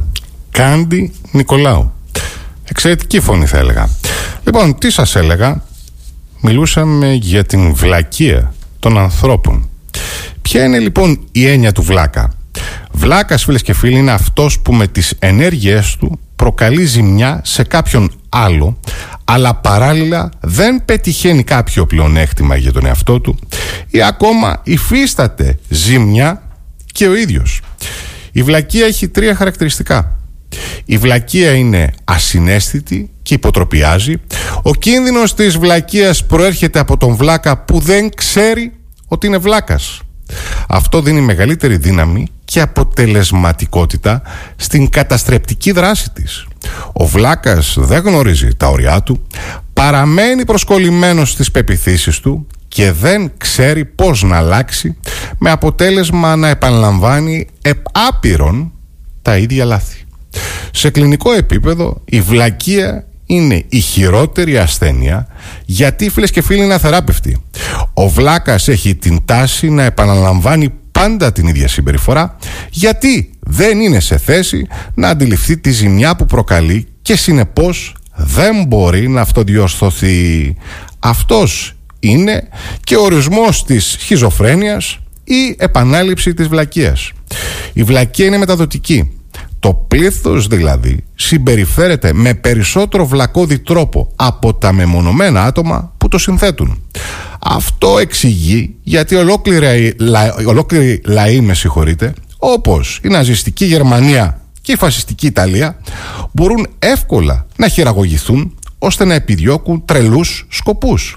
[0.51, 1.93] Κάντι Νικολάου.
[2.65, 3.89] Εξαιρετική φωνή θα έλεγα.
[4.45, 5.63] Λοιπόν τι σας έλεγα;
[6.41, 9.69] Μιλούσαμε για την βλακεία των ανθρώπων.
[10.43, 12.33] Ποια είναι λοιπόν η έννοια του βλάκα;
[12.93, 18.11] Βλάκας φίλες και φίλοι είναι αυτός που με τις ενέργειές του προκαλεί ζημιά σε κάποιον
[18.29, 18.79] άλλο
[19.25, 23.39] αλλά παράλληλα δεν πετυχαίνει κάποιο πλεονέκτημα για τον εαυτό του
[23.89, 26.43] ή ακόμα υφίσταται ζημιά
[26.93, 27.61] και ο ίδιος.
[28.37, 30.19] Η βλακεία έχει τρία χαρακτηριστικά.
[30.85, 34.15] Η βλακεία είναι ασυναίσθητη και υποτροπιάζει.
[34.63, 38.73] Ο κίνδυνος της βλακείας προέρχεται από τον βλάκα που δεν ξέρει
[39.09, 40.01] ότι είναι βλάκας.
[40.69, 44.23] Αυτό δίνει μεγαλύτερη δύναμη και αποτελεσματικότητα
[44.57, 46.47] στην καταστρεπτική δράση της.
[46.93, 49.27] Ο βλάκας δεν γνωρίζει τα ωριά του,
[49.73, 52.47] παραμένει προσκολλημένος στις πεπιθήσεις του
[52.77, 54.97] και δεν ξέρει πώς να αλλάξει
[55.39, 57.47] με αποτέλεσμα να επαναλαμβάνει
[57.93, 58.73] άπειρον
[59.23, 60.05] τα ίδια λάθη.
[60.71, 65.27] Σε κλινικό επίπεδο η βλακεία είναι η χειρότερη ασθένεια
[65.65, 67.43] γιατί φίλες και φίλοι είναι αθεράπευτη.
[67.95, 72.37] Ο βλάκας έχει την τάση να επαναλαμβάνει πάντα την ίδια συμπεριφορά
[72.71, 79.09] γιατί δεν είναι σε θέση να αντιληφθεί τη ζημιά που προκαλεί και συνεπώς δεν μπορεί
[79.09, 80.57] να αυτοδιορθωθεί.
[80.99, 82.49] Αυτός είναι
[82.85, 87.13] και ο ορισμός της χιζοφρένειας ή επανάληψη της βλακείας.
[87.73, 89.11] Η βλακεία είναι μεταδοτική.
[89.61, 96.83] Το πλήθος δηλαδή συμπεριφέρεται με περισσότερο βλακώδη τρόπο από τα μεμονωμένα άτομα που το συνθέτουν.
[97.41, 99.97] Αυτό εξηγεί γιατί ολόκληρη,
[100.47, 105.81] ολόκληρη λαοί, με συγχωρείτε, όπως η ναζιστική Γερμανία και η φασιστική Ιταλία
[106.33, 111.17] μπορούν εύκολα να χειραγωγηθούν ώστε να επιδιώκουν τρελούς σκοπούς.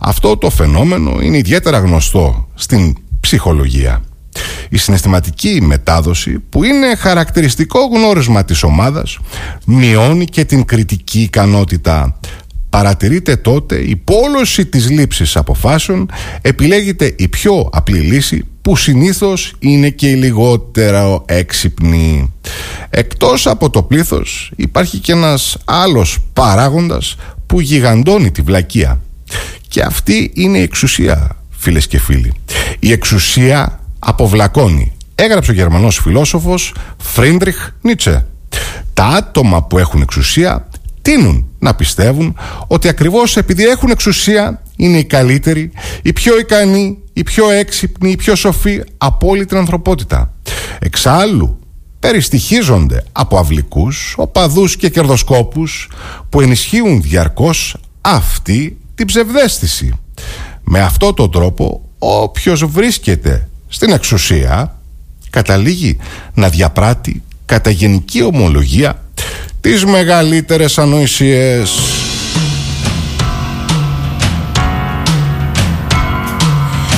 [0.00, 4.02] Αυτό το φαινόμενο είναι ιδιαίτερα γνωστό στην ψυχολογία.
[4.68, 9.18] Η συναισθηματική μετάδοση που είναι χαρακτηριστικό γνώρισμα της ομάδας
[9.66, 12.18] μειώνει και την κριτική ικανότητα.
[12.70, 16.10] Παρατηρείται τότε η πόλωση της λήψης αποφάσεων
[16.42, 22.32] επιλέγεται η πιο απλή λύση που συνήθως είναι και η λιγότερο έξυπνη.
[22.90, 29.00] Εκτός από το πλήθος υπάρχει και ένας άλλος παράγοντας που γιγαντώνει τη βλακεία.
[29.68, 32.32] Και αυτή είναι η εξουσία φίλες και φίλοι.
[32.78, 34.92] Η εξουσία αποβλακώνει.
[35.14, 38.26] Έγραψε ο Γερμανός φιλόσοφος Φρίντριχ Νίτσε.
[38.94, 40.68] Τα άτομα που έχουν εξουσία
[41.02, 45.70] τείνουν να πιστεύουν ότι ακριβώς επειδή έχουν εξουσία είναι οι καλύτεροι,
[46.02, 50.32] οι πιο ικανοί, οι πιο έξυπνοι, οι πιο σοφοί από όλη την ανθρωπότητα.
[50.78, 51.58] Εξάλλου,
[52.00, 55.90] περιστοιχίζονται από αυλικούς, οπαδούς και κερδοσκόπους
[56.28, 59.92] που ενισχύουν διαρκώς αυτή την ψευδέστηση.
[60.62, 64.76] Με αυτό τον τρόπο όποιος βρίσκεται στην εξουσία
[65.30, 65.96] καταλήγει
[66.34, 69.02] να διαπράττει κατά γενική ομολογία
[69.60, 71.70] τις μεγαλύτερες ανοησίες.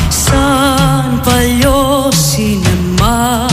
[0.08, 3.46] Σαν παλιό σινεμά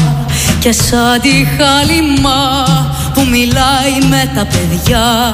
[0.60, 2.66] και σαν τη χάλιμα
[3.14, 5.34] που μιλάει με τα παιδιά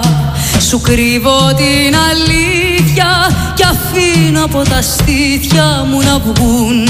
[0.71, 6.87] σου κρύβω την αλήθεια Κι αφήνω από τα στήθια μου να βγουν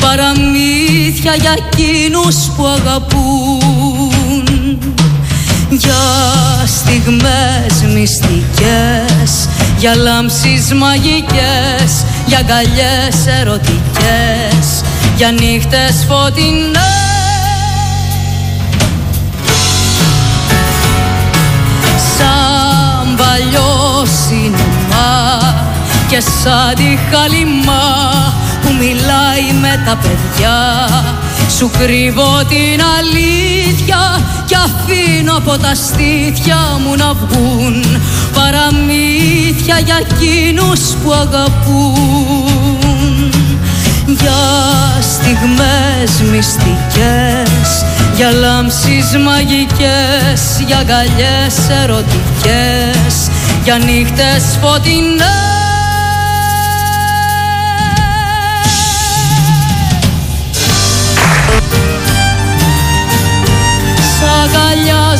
[0.00, 4.78] Παραμύθια για εκείνους που αγαπούν.
[5.68, 6.02] Για
[6.66, 14.82] στιγμές μυστικές Για λάμψεις μαγικές Για αγκαλιές ερωτικές
[15.16, 17.03] Για νύχτες φωτεινές
[26.14, 30.58] και σαν τη χαλιμά που μιλάει με τα παιδιά
[31.58, 37.84] σου κρύβω την αλήθεια και αφήνω από τα στήθια μου να βγουν
[38.34, 42.12] παραμύθια για εκείνους που αγαπούν.
[44.06, 44.42] Για
[45.00, 47.84] στιγμές μυστικές
[48.16, 53.30] για λάμψεις μαγικές για αγκαλιές ερωτικές
[53.64, 55.43] για νύχτες φωτεινές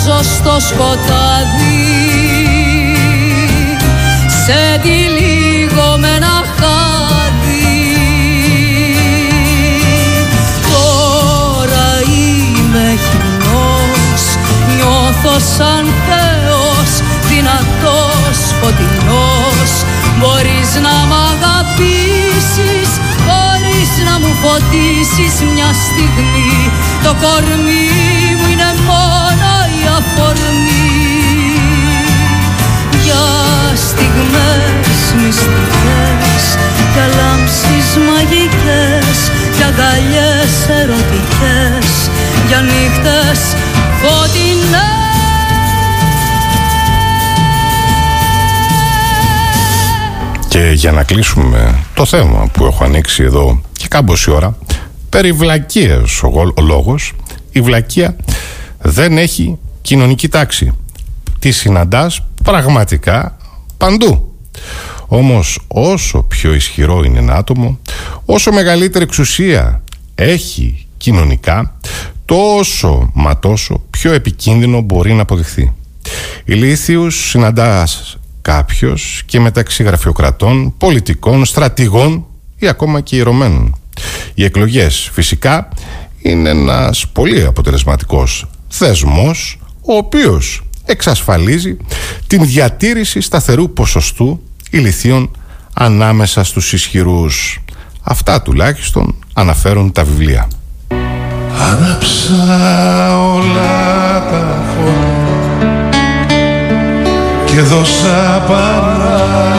[0.05, 1.85] αγκαλιάζω στο σκοτάδι.
[4.45, 7.87] Σε τυλίγω με ένα χάδι.
[10.73, 14.25] Τώρα είμαι χυμνός,
[14.75, 16.91] νιώθω σαν Θεός
[17.29, 19.73] δυνατός, φωτεινός.
[20.19, 22.91] Μπορείς να μ' αγαπήσεις,
[23.25, 26.71] μπορείς να μου φωτίσεις μια στιγμή.
[27.05, 28.34] Το κορμί μου είναι μόνο
[29.85, 30.95] η αφορμή.
[33.05, 33.25] Για
[33.75, 36.45] στιγμές μυστικές,
[36.93, 42.11] για λάμψεις μαγικές Για αγκαλιές ερωτικές,
[42.49, 43.41] για νύχτες
[44.01, 45.03] φωτεινές.
[50.49, 54.57] Και για να κλείσουμε το θέμα που έχω ανοίξει εδώ και κάμποση ώρα,
[55.09, 57.13] περί βλακίας ο, ο λόγος,
[57.51, 58.17] η βλακεία
[58.79, 60.73] δεν έχει κοινωνική τάξη.
[61.39, 63.37] Τη συναντάς πραγματικά
[63.77, 64.35] παντού.
[65.07, 67.79] Όμως όσο πιο ισχυρό είναι ένα άτομο,
[68.25, 69.83] όσο μεγαλύτερη εξουσία
[70.15, 71.75] έχει κοινωνικά,
[72.25, 75.73] τόσο μα τόσο πιο επικίνδυνο μπορεί να αποδειχθεί.
[76.45, 82.27] Ηλίθιους συναντάς κάποιος και μεταξύ γραφειοκρατών, πολιτικών, στρατηγών
[82.59, 83.77] ή ακόμα και ηρωμένων.
[84.35, 85.69] Οι εκλογές φυσικά
[86.23, 91.77] είναι ένας πολύ αποτελεσματικός θεσμός ο οποίος εξασφαλίζει
[92.27, 95.31] την διατήρηση σταθερού ποσοστού ηλιθίων
[95.75, 97.63] ανάμεσα στους ισχυρούς.
[98.03, 100.49] Αυτά τουλάχιστον αναφέρουν τα βιβλία.
[101.73, 105.15] Άναψα όλα τα φώτα
[107.47, 109.55] και δώσα παράσταση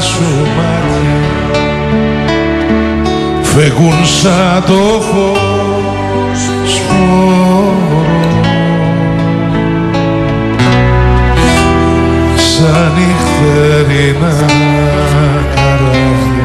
[0.00, 1.20] σου μάτια
[3.42, 6.40] φεύγουν σαν το φως
[6.74, 8.06] σπόρο
[12.36, 14.32] σαν νυχτερινά
[15.54, 16.37] καράβια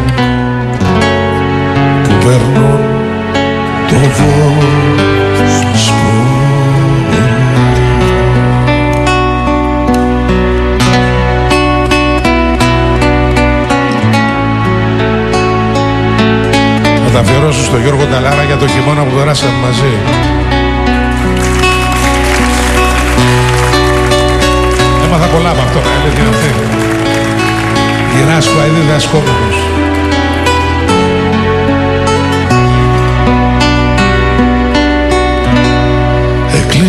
[17.05, 19.93] Θα τα αφιερώσω στο Γιώργο Ταλάρα για το χειμώνα που περάσαμε μαζί.
[25.05, 26.51] Έμαθα πολλά από αυτό, η αλήθεια είναι αυτή.
[28.15, 29.72] Γυράσκω αίδη δασκόμενος.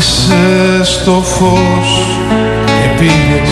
[0.04, 2.18] Έκλεισες το φως
[2.64, 3.50] και πήγες.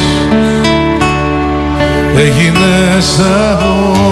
[2.17, 4.11] Έγινες αόρατη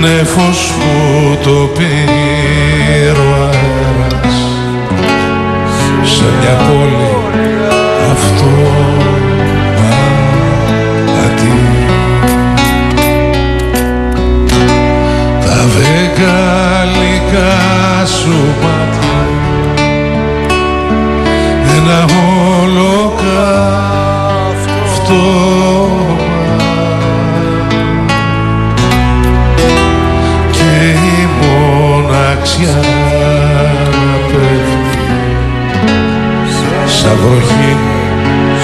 [0.00, 4.36] Νέφος που το πήρε ο αέρας.
[6.02, 7.12] Σε μια πόλη
[8.12, 8.52] αυτό
[11.06, 11.26] Τα
[16.20, 17.56] βεγγαλικά
[18.06, 19.18] σου μάτια.
[21.76, 22.00] Ένα
[22.62, 22.98] ολοκαυτώμα
[30.50, 32.80] και η μοναξιά
[33.90, 35.04] να πέφτει
[36.86, 37.72] σαν βροχή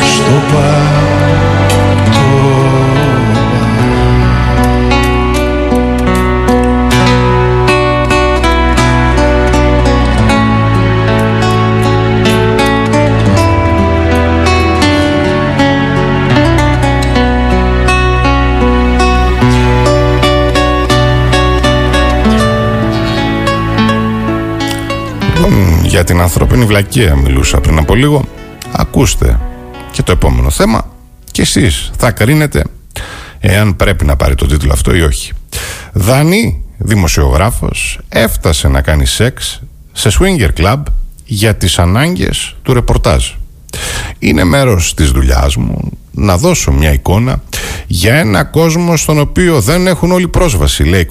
[0.02, 0.95] στο πάτωμα
[25.96, 28.24] για την ανθρώπινη βλακεία μιλούσα πριν από λίγο.
[28.72, 29.40] Ακούστε
[29.90, 30.86] και το επόμενο θέμα
[31.30, 32.64] και εσείς θα κρίνετε
[33.40, 35.32] εάν πρέπει να πάρει το τίτλο αυτό ή όχι.
[35.92, 40.82] Δανή δημοσιογράφος έφτασε να κάνει σεξ σε swinger club
[41.24, 43.24] για τις ανάγκες του ρεπορτάζ.
[44.18, 47.42] Είναι μέρος της δουλειάς μου να δώσω μια εικόνα
[47.86, 51.06] για ένα κόσμο στον οποίο δεν έχουν όλοι πρόσβαση, λέει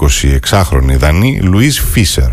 [0.50, 2.30] 26χρονη Δανή Λουίς Φίσερ,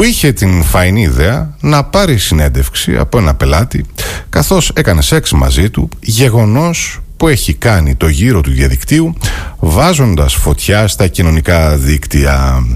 [0.00, 3.84] που είχε την φαϊνή ιδέα να πάρει συνέντευξη από ένα πελάτη
[4.28, 9.14] καθώς έκανε σεξ μαζί του, γεγονός που έχει κάνει το γύρο του διαδικτύου
[9.58, 12.66] βάζοντας φωτιά στα κοινωνικά δίκτυα.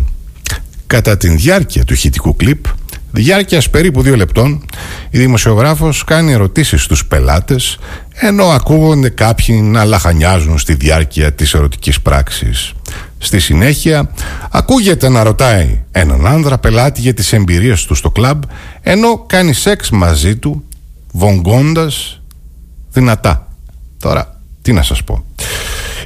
[0.87, 2.65] Κατά την διάρκεια του ηχητικού κλιπ,
[3.13, 4.65] διάρκειας περίπου δύο λεπτών,
[5.11, 7.79] η δημοσιογράφος κάνει ερωτήσεις στους πελάτες,
[8.15, 12.73] ενώ ακούγονται κάποιοι να λαχανιάζουν στη διάρκεια της ερωτικής πράξης.
[13.19, 14.11] Στη συνέχεια,
[14.51, 18.43] ακούγεται να ρωτάει έναν άνδρα πελάτη για τις εμπειρίες του στο κλαμπ,
[18.81, 20.65] ενώ κάνει σεξ μαζί του,
[21.13, 22.21] βογγώντας
[22.93, 23.49] δυνατά.
[23.99, 25.25] Τώρα, τι να σας πω.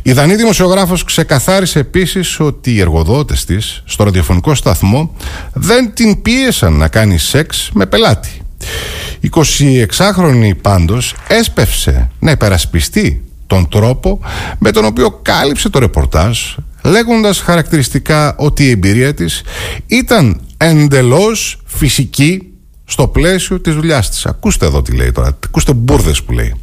[0.03, 5.15] Η Δανή δημοσιογράφος ξεκαθάρισε επίσης ότι οι εργοδότες της στο ραδιοφωνικό σταθμό
[5.53, 8.41] δεν την πίεσαν να κάνει σεξ με πελάτη.
[9.33, 14.21] 26χρονη πάντως έσπευσε να υπερασπιστεί τον τρόπο
[14.59, 16.39] με τον οποίο κάλυψε το ρεπορτάζ
[16.85, 19.43] λέγοντας χαρακτηριστικά ότι η εμπειρία της
[19.87, 22.43] ήταν εντελώς φυσική
[22.85, 24.27] στο πλαίσιο της δουλειάς της.
[24.27, 26.55] Ακούστε εδώ τι λέει τώρα, ακούστε μπουρδες που λέει.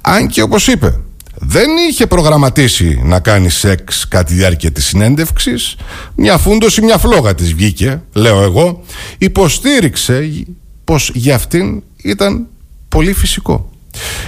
[0.00, 1.00] Αν και όπως είπε,
[1.34, 5.76] δεν είχε προγραμματίσει να κάνει σεξ κατά τη διάρκεια της συνέντευξης,
[6.14, 8.82] μια φούντωση, μια φλόγα της βγήκε, λέω εγώ,
[9.18, 10.46] υποστήριξε
[10.90, 12.46] πως για αυτήν ήταν
[12.88, 13.70] πολύ φυσικό.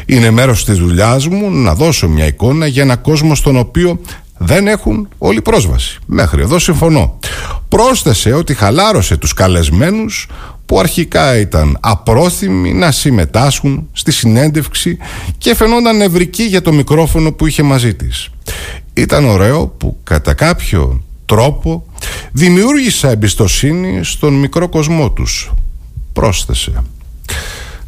[0.07, 4.01] Είναι μέρος της δουλειάς μου να δώσω μια εικόνα για ένα κόσμο στον οποίο
[4.39, 5.99] δεν έχουν όλη πρόσβαση.
[6.07, 7.19] Μέχρι εδώ συμφωνώ.
[7.69, 10.29] πρόσθεσε ότι χαλάρωσε τους καλεσμένους
[10.67, 14.99] που αρχικά ήταν απρόθυμοι να συμμετάσχουν στη συνέντευξη
[15.39, 18.29] και φαινόταν νευρικοί για το μικρόφωνο που είχε μαζί της.
[18.95, 21.85] Ήταν ωραίο που κατά κάποιο τρόπο
[22.33, 25.53] δημιούργησα εμπιστοσύνη στον μικρό κοσμό τους.
[26.13, 26.73] Πρόσθεσε.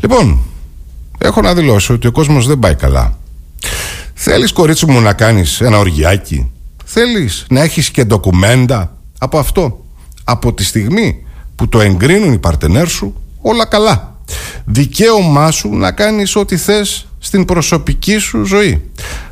[0.01, 0.39] Λοιπόν,
[1.18, 3.18] έχω να δηλώσω ότι ο κόσμος δεν πάει καλά.
[4.14, 6.51] Θέλεις κορίτσι μου να κάνεις ένα οργιάκι;
[6.85, 9.85] Θέλεις να έχεις και ντοκουμέντα; Από αυτό.
[10.25, 11.25] Από τη στιγμή
[11.57, 14.18] που το εγκρίνουν οι παρτενέρ σου, όλα καλά.
[14.64, 18.91] Δικαίωμά σου να κάνεις ό,τι θες στην προσωπική σου ζωή.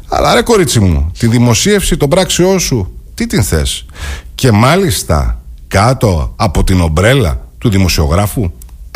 [0.09, 3.87] Αλλά ρε κορίτσι μου, τη δημοσίευση των πράξεών σου, τι την θες;
[4.35, 8.51] Και μάλιστα κάτω από την ομπρέλα του δημοσιογράφου,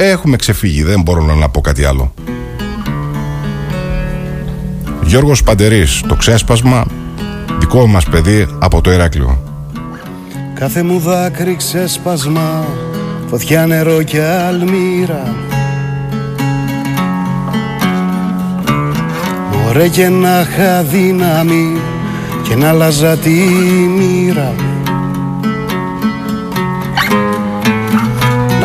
[0.04, 2.14] έχουμε ξεφύγει, δεν μπορώ να πω κάτι άλλο.
[5.02, 6.86] Γιώργος Παντερής, το ξέσπασμα,
[7.58, 9.38] δικό μας παιδί από το Ηράκλειο.
[10.54, 12.64] Κάθε μου δάκρυ ξέσπασμα
[13.28, 15.34] φωτιά νερό και αλμύρα
[19.52, 21.76] Μωρέ και να είχα δύναμη
[22.48, 23.30] και να αλλάζα τη
[23.96, 24.54] μοίρα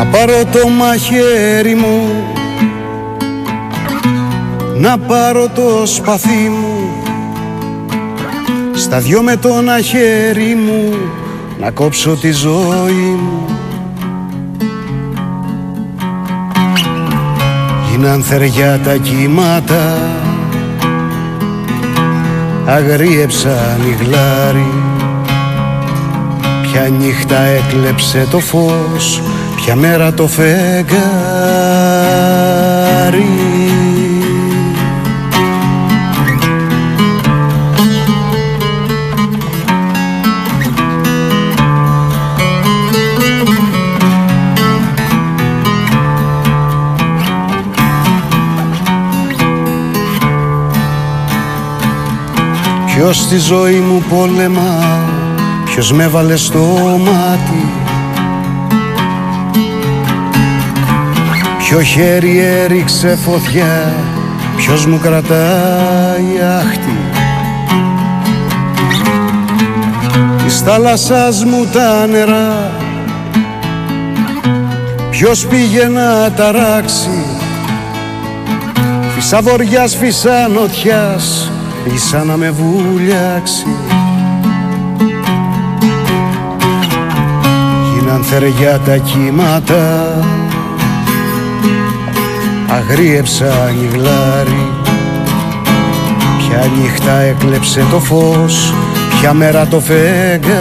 [0.02, 2.08] Να πάρω το μαχαίρι μου.
[4.78, 6.90] Να πάρω το σπαθί μου.
[8.74, 9.50] Στα δυο με το
[9.84, 10.94] χέρι μου.
[11.60, 13.46] Να κόψω τη ζωή μου.
[17.90, 19.98] Γίναν θεριά τα κύματα.
[22.66, 24.72] Αγρίεψαν οι γλάρι
[26.62, 29.22] Ποια νύχτα έκλεψε το φως,
[29.62, 31.00] ποια μέρα το φεγγάρι.
[52.86, 54.80] Ποιος στη ζωή μου πόλεμα
[55.66, 56.60] Ποιος με βάλε στο
[57.04, 57.91] μάτι
[61.72, 63.94] Ποιο χέρι έριξε φωτιά
[64.58, 66.98] Ποιος μου κρατάει άχτη.
[70.44, 72.72] Της θάλασσας μου τα νερά
[75.10, 77.26] Ποιος πήγε να ταράξει
[79.16, 81.52] Φυσά βοριάς, φυσά νοτιάς
[81.94, 83.66] Ίσα να με βουλιάξει.
[87.94, 90.14] Γίναν θεριά τα κύματα
[92.72, 94.72] Αγρίεψαν οι γλάρι
[96.38, 98.74] Ποια νύχτα έκλεψε το φως
[99.20, 100.52] Ποια μέρα το φεγγάρι.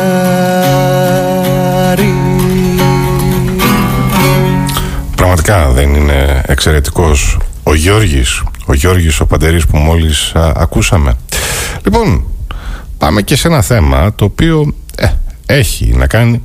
[5.15, 11.15] Πραγματικά δεν είναι εξαιρετικός ο Γιώργης ο Γιώργης ο Παντερής που μόλις ακούσαμε.
[11.85, 12.25] Λοιπόν
[12.99, 15.07] πάμε και σε ένα θέμα το οποίο ε,
[15.47, 16.43] έχει να κάνει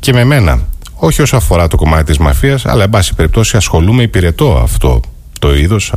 [0.00, 0.67] και με μένα
[1.00, 5.00] όχι όσο αφορά το κομμάτι της μαφίας αλλά εν πάση περιπτώσει ασχολούμαι υπηρετώ αυτό
[5.38, 5.92] το είδος.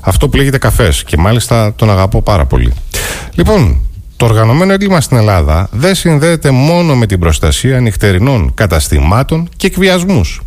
[0.00, 2.72] Αυτό που λέγεται καφές και μάλιστα τον αγαπώ πάρα πολύ.
[3.34, 3.80] Λοιπόν
[4.16, 10.40] το οργανωμένο έγκλημα στην Ελλάδα δεν συνδέεται μόνο με την προστασία νυχτερινών καταστημάτων και εκβιασμούς.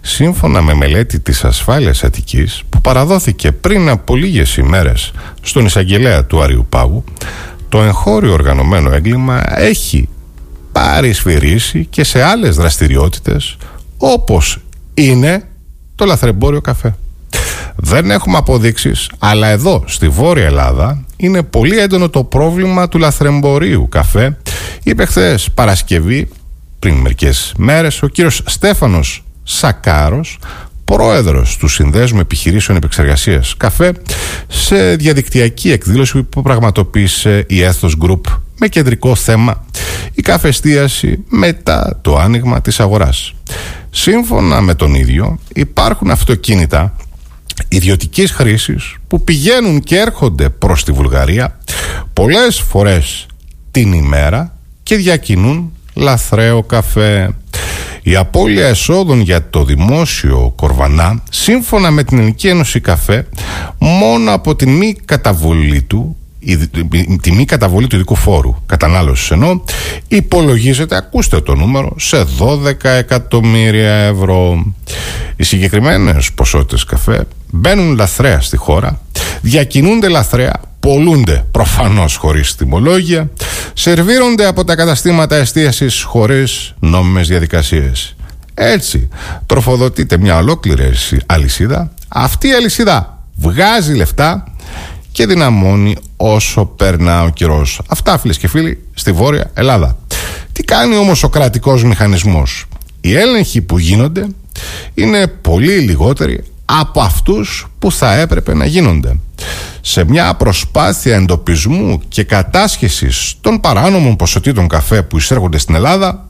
[0.00, 5.12] Σύμφωνα με μελέτη της ασφάλειας Αττικής που παραδόθηκε πριν από λίγες ημέρες
[5.42, 7.04] στον εισαγγελέα του Αριού Πάγου
[7.68, 10.08] το εγχώριο οργανωμένο έγκλημα έχει
[10.74, 13.56] παρισφυρίσει και σε άλλες δραστηριότητες
[13.98, 14.58] όπως
[14.94, 15.48] είναι
[15.94, 16.94] το λαθρεμπόριο καφέ.
[17.76, 23.88] Δεν έχουμε αποδείξεις, αλλά εδώ στη Βόρεια Ελλάδα είναι πολύ έντονο το πρόβλημα του λαθρεμπορίου
[23.88, 24.38] καφέ.
[24.82, 26.28] Είπε χθες Παρασκευή,
[26.78, 30.38] πριν μερικές μέρες, ο κύριος Στέφανος Σακάρος
[30.84, 33.92] πρόεδρος του Συνδέσμου Επιχειρήσεων Επεξεργασίας Καφέ
[34.48, 38.20] σε διαδικτυακή εκδήλωση που πραγματοποίησε η Ethos Group
[38.58, 39.64] με κεντρικό θέμα
[40.14, 43.34] η καφεστίαση μετά το άνοιγμα της αγοράς.
[43.90, 46.96] Σύμφωνα με τον ίδιο υπάρχουν αυτοκίνητα
[47.68, 51.58] ιδιωτικής χρήσης που πηγαίνουν και έρχονται προς τη Βουλγαρία
[52.12, 53.26] πολλές φορές
[53.70, 57.34] την ημέρα και διακινούν λαθρέο καφέ.
[58.02, 63.26] Η απώλεια εσόδων για το δημόσιο Κορβανά, σύμφωνα με την Ελληνική Ένωση Καφέ,
[63.78, 66.70] μόνο από την μη καταβολή του η,
[67.22, 69.64] τη μη καταβολή του ειδικού φόρου κατανάλωσης ενώ
[70.08, 74.64] υπολογίζεται, ακούστε το νούμερο, σε 12 εκατομμύρια ευρώ.
[75.36, 79.00] Οι συγκεκριμένες ποσότητες καφέ μπαίνουν λαθρέα στη χώρα,
[79.40, 83.30] διακινούνται λαθρέα πολλούνται προφανώς χωρίς τιμολόγια,
[83.72, 88.16] σερβίρονται από τα καταστήματα εστίασης χωρίς νόμιμες διαδικασίες.
[88.54, 89.08] Έτσι,
[89.46, 90.90] τροφοδοτείται μια ολόκληρη
[91.26, 91.90] αλυσίδα.
[92.08, 94.53] Αυτή η αλυσίδα βγάζει λεφτά
[95.14, 97.80] και δυναμώνει όσο περνά ο καιρός.
[97.88, 99.96] Αυτά φίλες και φίλοι στη Βόρεια Ελλάδα.
[100.52, 102.66] Τι κάνει όμως ο κρατικός μηχανισμός;
[103.00, 104.26] Οι έλεγχοι που γίνονται
[104.94, 109.18] είναι πολύ λιγότεροι από αυτούς που θα έπρεπε να γίνονται.
[109.80, 116.28] Σε μια προσπάθεια εντοπισμού και κατάσχεσης των παράνομων ποσοτήτων καφέ που εισέρχονται στην Ελλάδα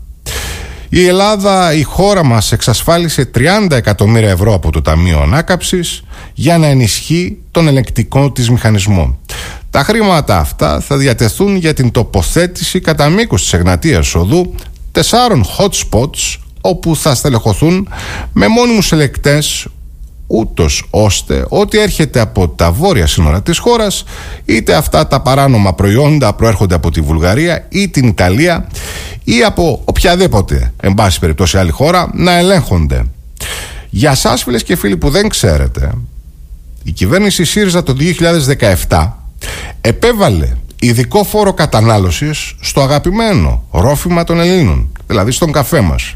[0.96, 6.02] η Ελλάδα, η χώρα μας εξασφάλισε 30 εκατομμύρια ευρώ από το Ταμείο Ανάκαψης
[6.34, 9.18] για να ενισχύει τον ελεκτικό της μηχανισμό.
[9.70, 14.54] Τα χρήματα αυτά θα διατεθούν για την τοποθέτηση κατά μήκος της Εγνατίας Οδού
[14.92, 17.88] τεσσάρων hot spots όπου θα στελεχωθούν
[18.32, 19.66] με μόνιμους ελεκτές
[20.26, 24.04] ούτως ώστε ό,τι έρχεται από τα βόρεια σύνορα της χώρας
[24.44, 28.68] είτε αυτά τα παράνομα προϊόντα προέρχονται από τη Βουλγαρία ή την Ιταλία
[29.24, 33.04] ή από οποιαδήποτε εν πάση περιπτώσει άλλη χώρα να ελέγχονται.
[33.90, 35.90] Για σας φίλες και φίλοι που δεν ξέρετε
[36.84, 37.96] η κυβέρνηση ΣΥΡΙΖΑ το
[38.88, 39.10] 2017
[39.80, 40.48] επέβαλε
[40.80, 46.14] ειδικό φόρο κατανάλωσης στο αγαπημένο ρόφημα των Ελλήνων δηλαδή στον καφέ μας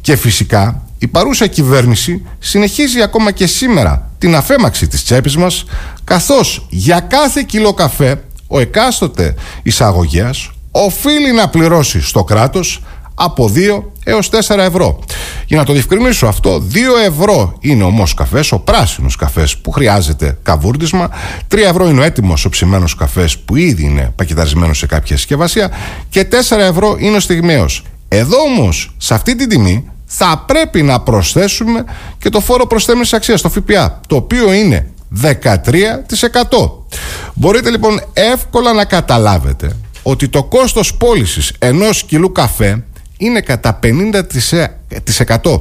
[0.00, 5.64] και φυσικά η παρούσα κυβέρνηση συνεχίζει ακόμα και σήμερα την αφέμαξη της τσέπης μας
[6.04, 12.82] καθώς για κάθε κιλό καφέ ο εκάστοτε εισαγωγέας οφείλει να πληρώσει στο κράτος
[13.14, 14.98] από 2 έως 4 ευρώ.
[15.46, 20.38] Για να το διευκρινίσω αυτό, 2 ευρώ είναι ο καφές, ο πράσινος καφές που χρειάζεται
[20.42, 21.10] καβούρδισμα,
[21.48, 25.70] 3 ευρώ είναι ο έτοιμος ο ψημένος καφές που ήδη είναι πακεταρισμένος σε κάποια συσκευασία
[26.08, 27.82] και 4 ευρώ είναι ο στιγμαίος.
[28.08, 31.84] Εδώ όμως, σε αυτή την τιμή, θα πρέπει να προσθέσουμε
[32.18, 34.86] και το φόρο προσθέμενης αξίας, το ΦΠΑ, το οποίο είναι
[35.22, 36.86] 13%.
[37.34, 42.84] Μπορείτε λοιπόν εύκολα να καταλάβετε ότι το κόστος πώλησης ενός κιλού καφέ
[43.16, 45.60] είναι κατά 50%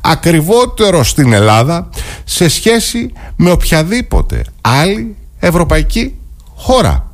[0.00, 1.88] ακριβότερο στην Ελλάδα
[2.24, 6.14] σε σχέση με οποιαδήποτε άλλη ευρωπαϊκή
[6.54, 7.12] χώρα.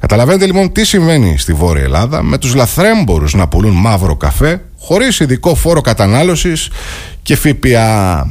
[0.00, 5.20] Καταλαβαίνετε λοιπόν τι συμβαίνει στη Βόρεια Ελλάδα με τους λαθρέμπορους να πουλούν μαύρο καφέ χωρίς
[5.20, 6.70] ειδικό φόρο κατανάλωσης
[7.22, 8.28] και ΦΠΑ.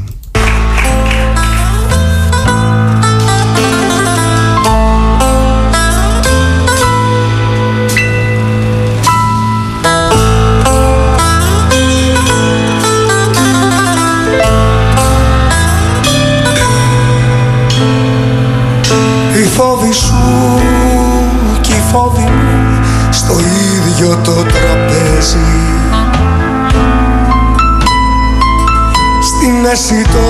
[19.56, 20.14] Φόβοι σου
[21.62, 22.80] και οι φόβοι μου
[23.12, 25.54] στο ίδιο το τραπέζι.
[29.22, 30.26] Στην μέση το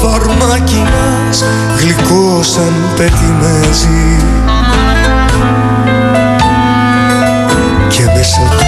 [0.00, 1.44] φαρμάκι μας
[1.78, 4.16] γλυκό σαν πετιμέζι.
[7.88, 8.64] Και μέσα του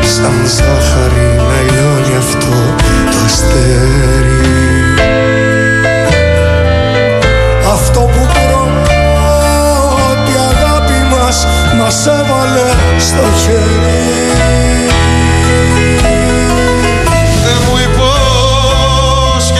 [0.00, 2.56] σαν ζάχαρη να λιώνει αυτό
[3.10, 4.15] το αστέρι
[11.86, 12.68] μας μας έβαλε
[12.98, 14.04] στο χέρι.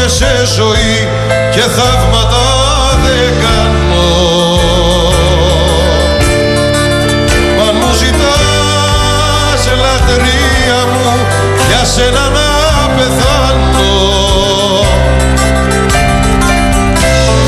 [0.09, 1.09] Σε ζωή
[1.53, 2.45] και θαύματα
[3.05, 4.09] δεν κάνω.
[7.69, 11.27] Αν μου ζητάς λατρεία μου
[11.69, 12.49] για σένα να
[12.97, 13.95] πεθάνω.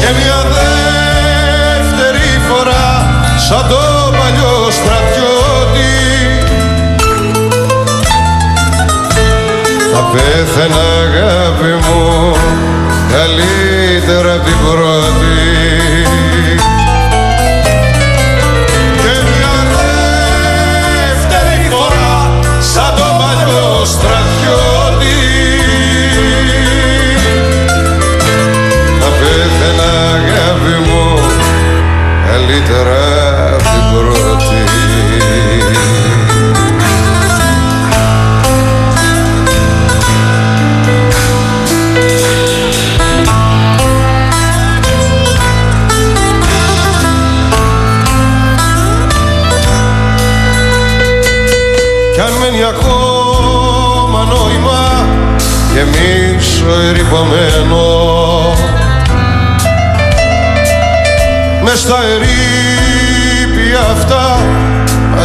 [0.00, 2.88] Και μια δεύτερη φορά
[3.36, 3.87] σαν το παλιό
[4.78, 5.96] στρατιώτη.
[9.92, 12.02] Θα πέθαινα αγάπη μου
[13.12, 15.38] καλύτερα απ' την πρώτη.
[19.02, 19.56] Και μια
[20.98, 22.16] δεύτερη φορά
[22.72, 25.20] σαν το παλιό στρατιώτη.
[29.00, 31.04] Θα πέθαινα αγάπη μου
[32.26, 33.07] καλύτερα
[55.78, 57.86] γεμίσω ερυπωμένο.
[61.62, 64.57] Μες στα ερήπια αυτά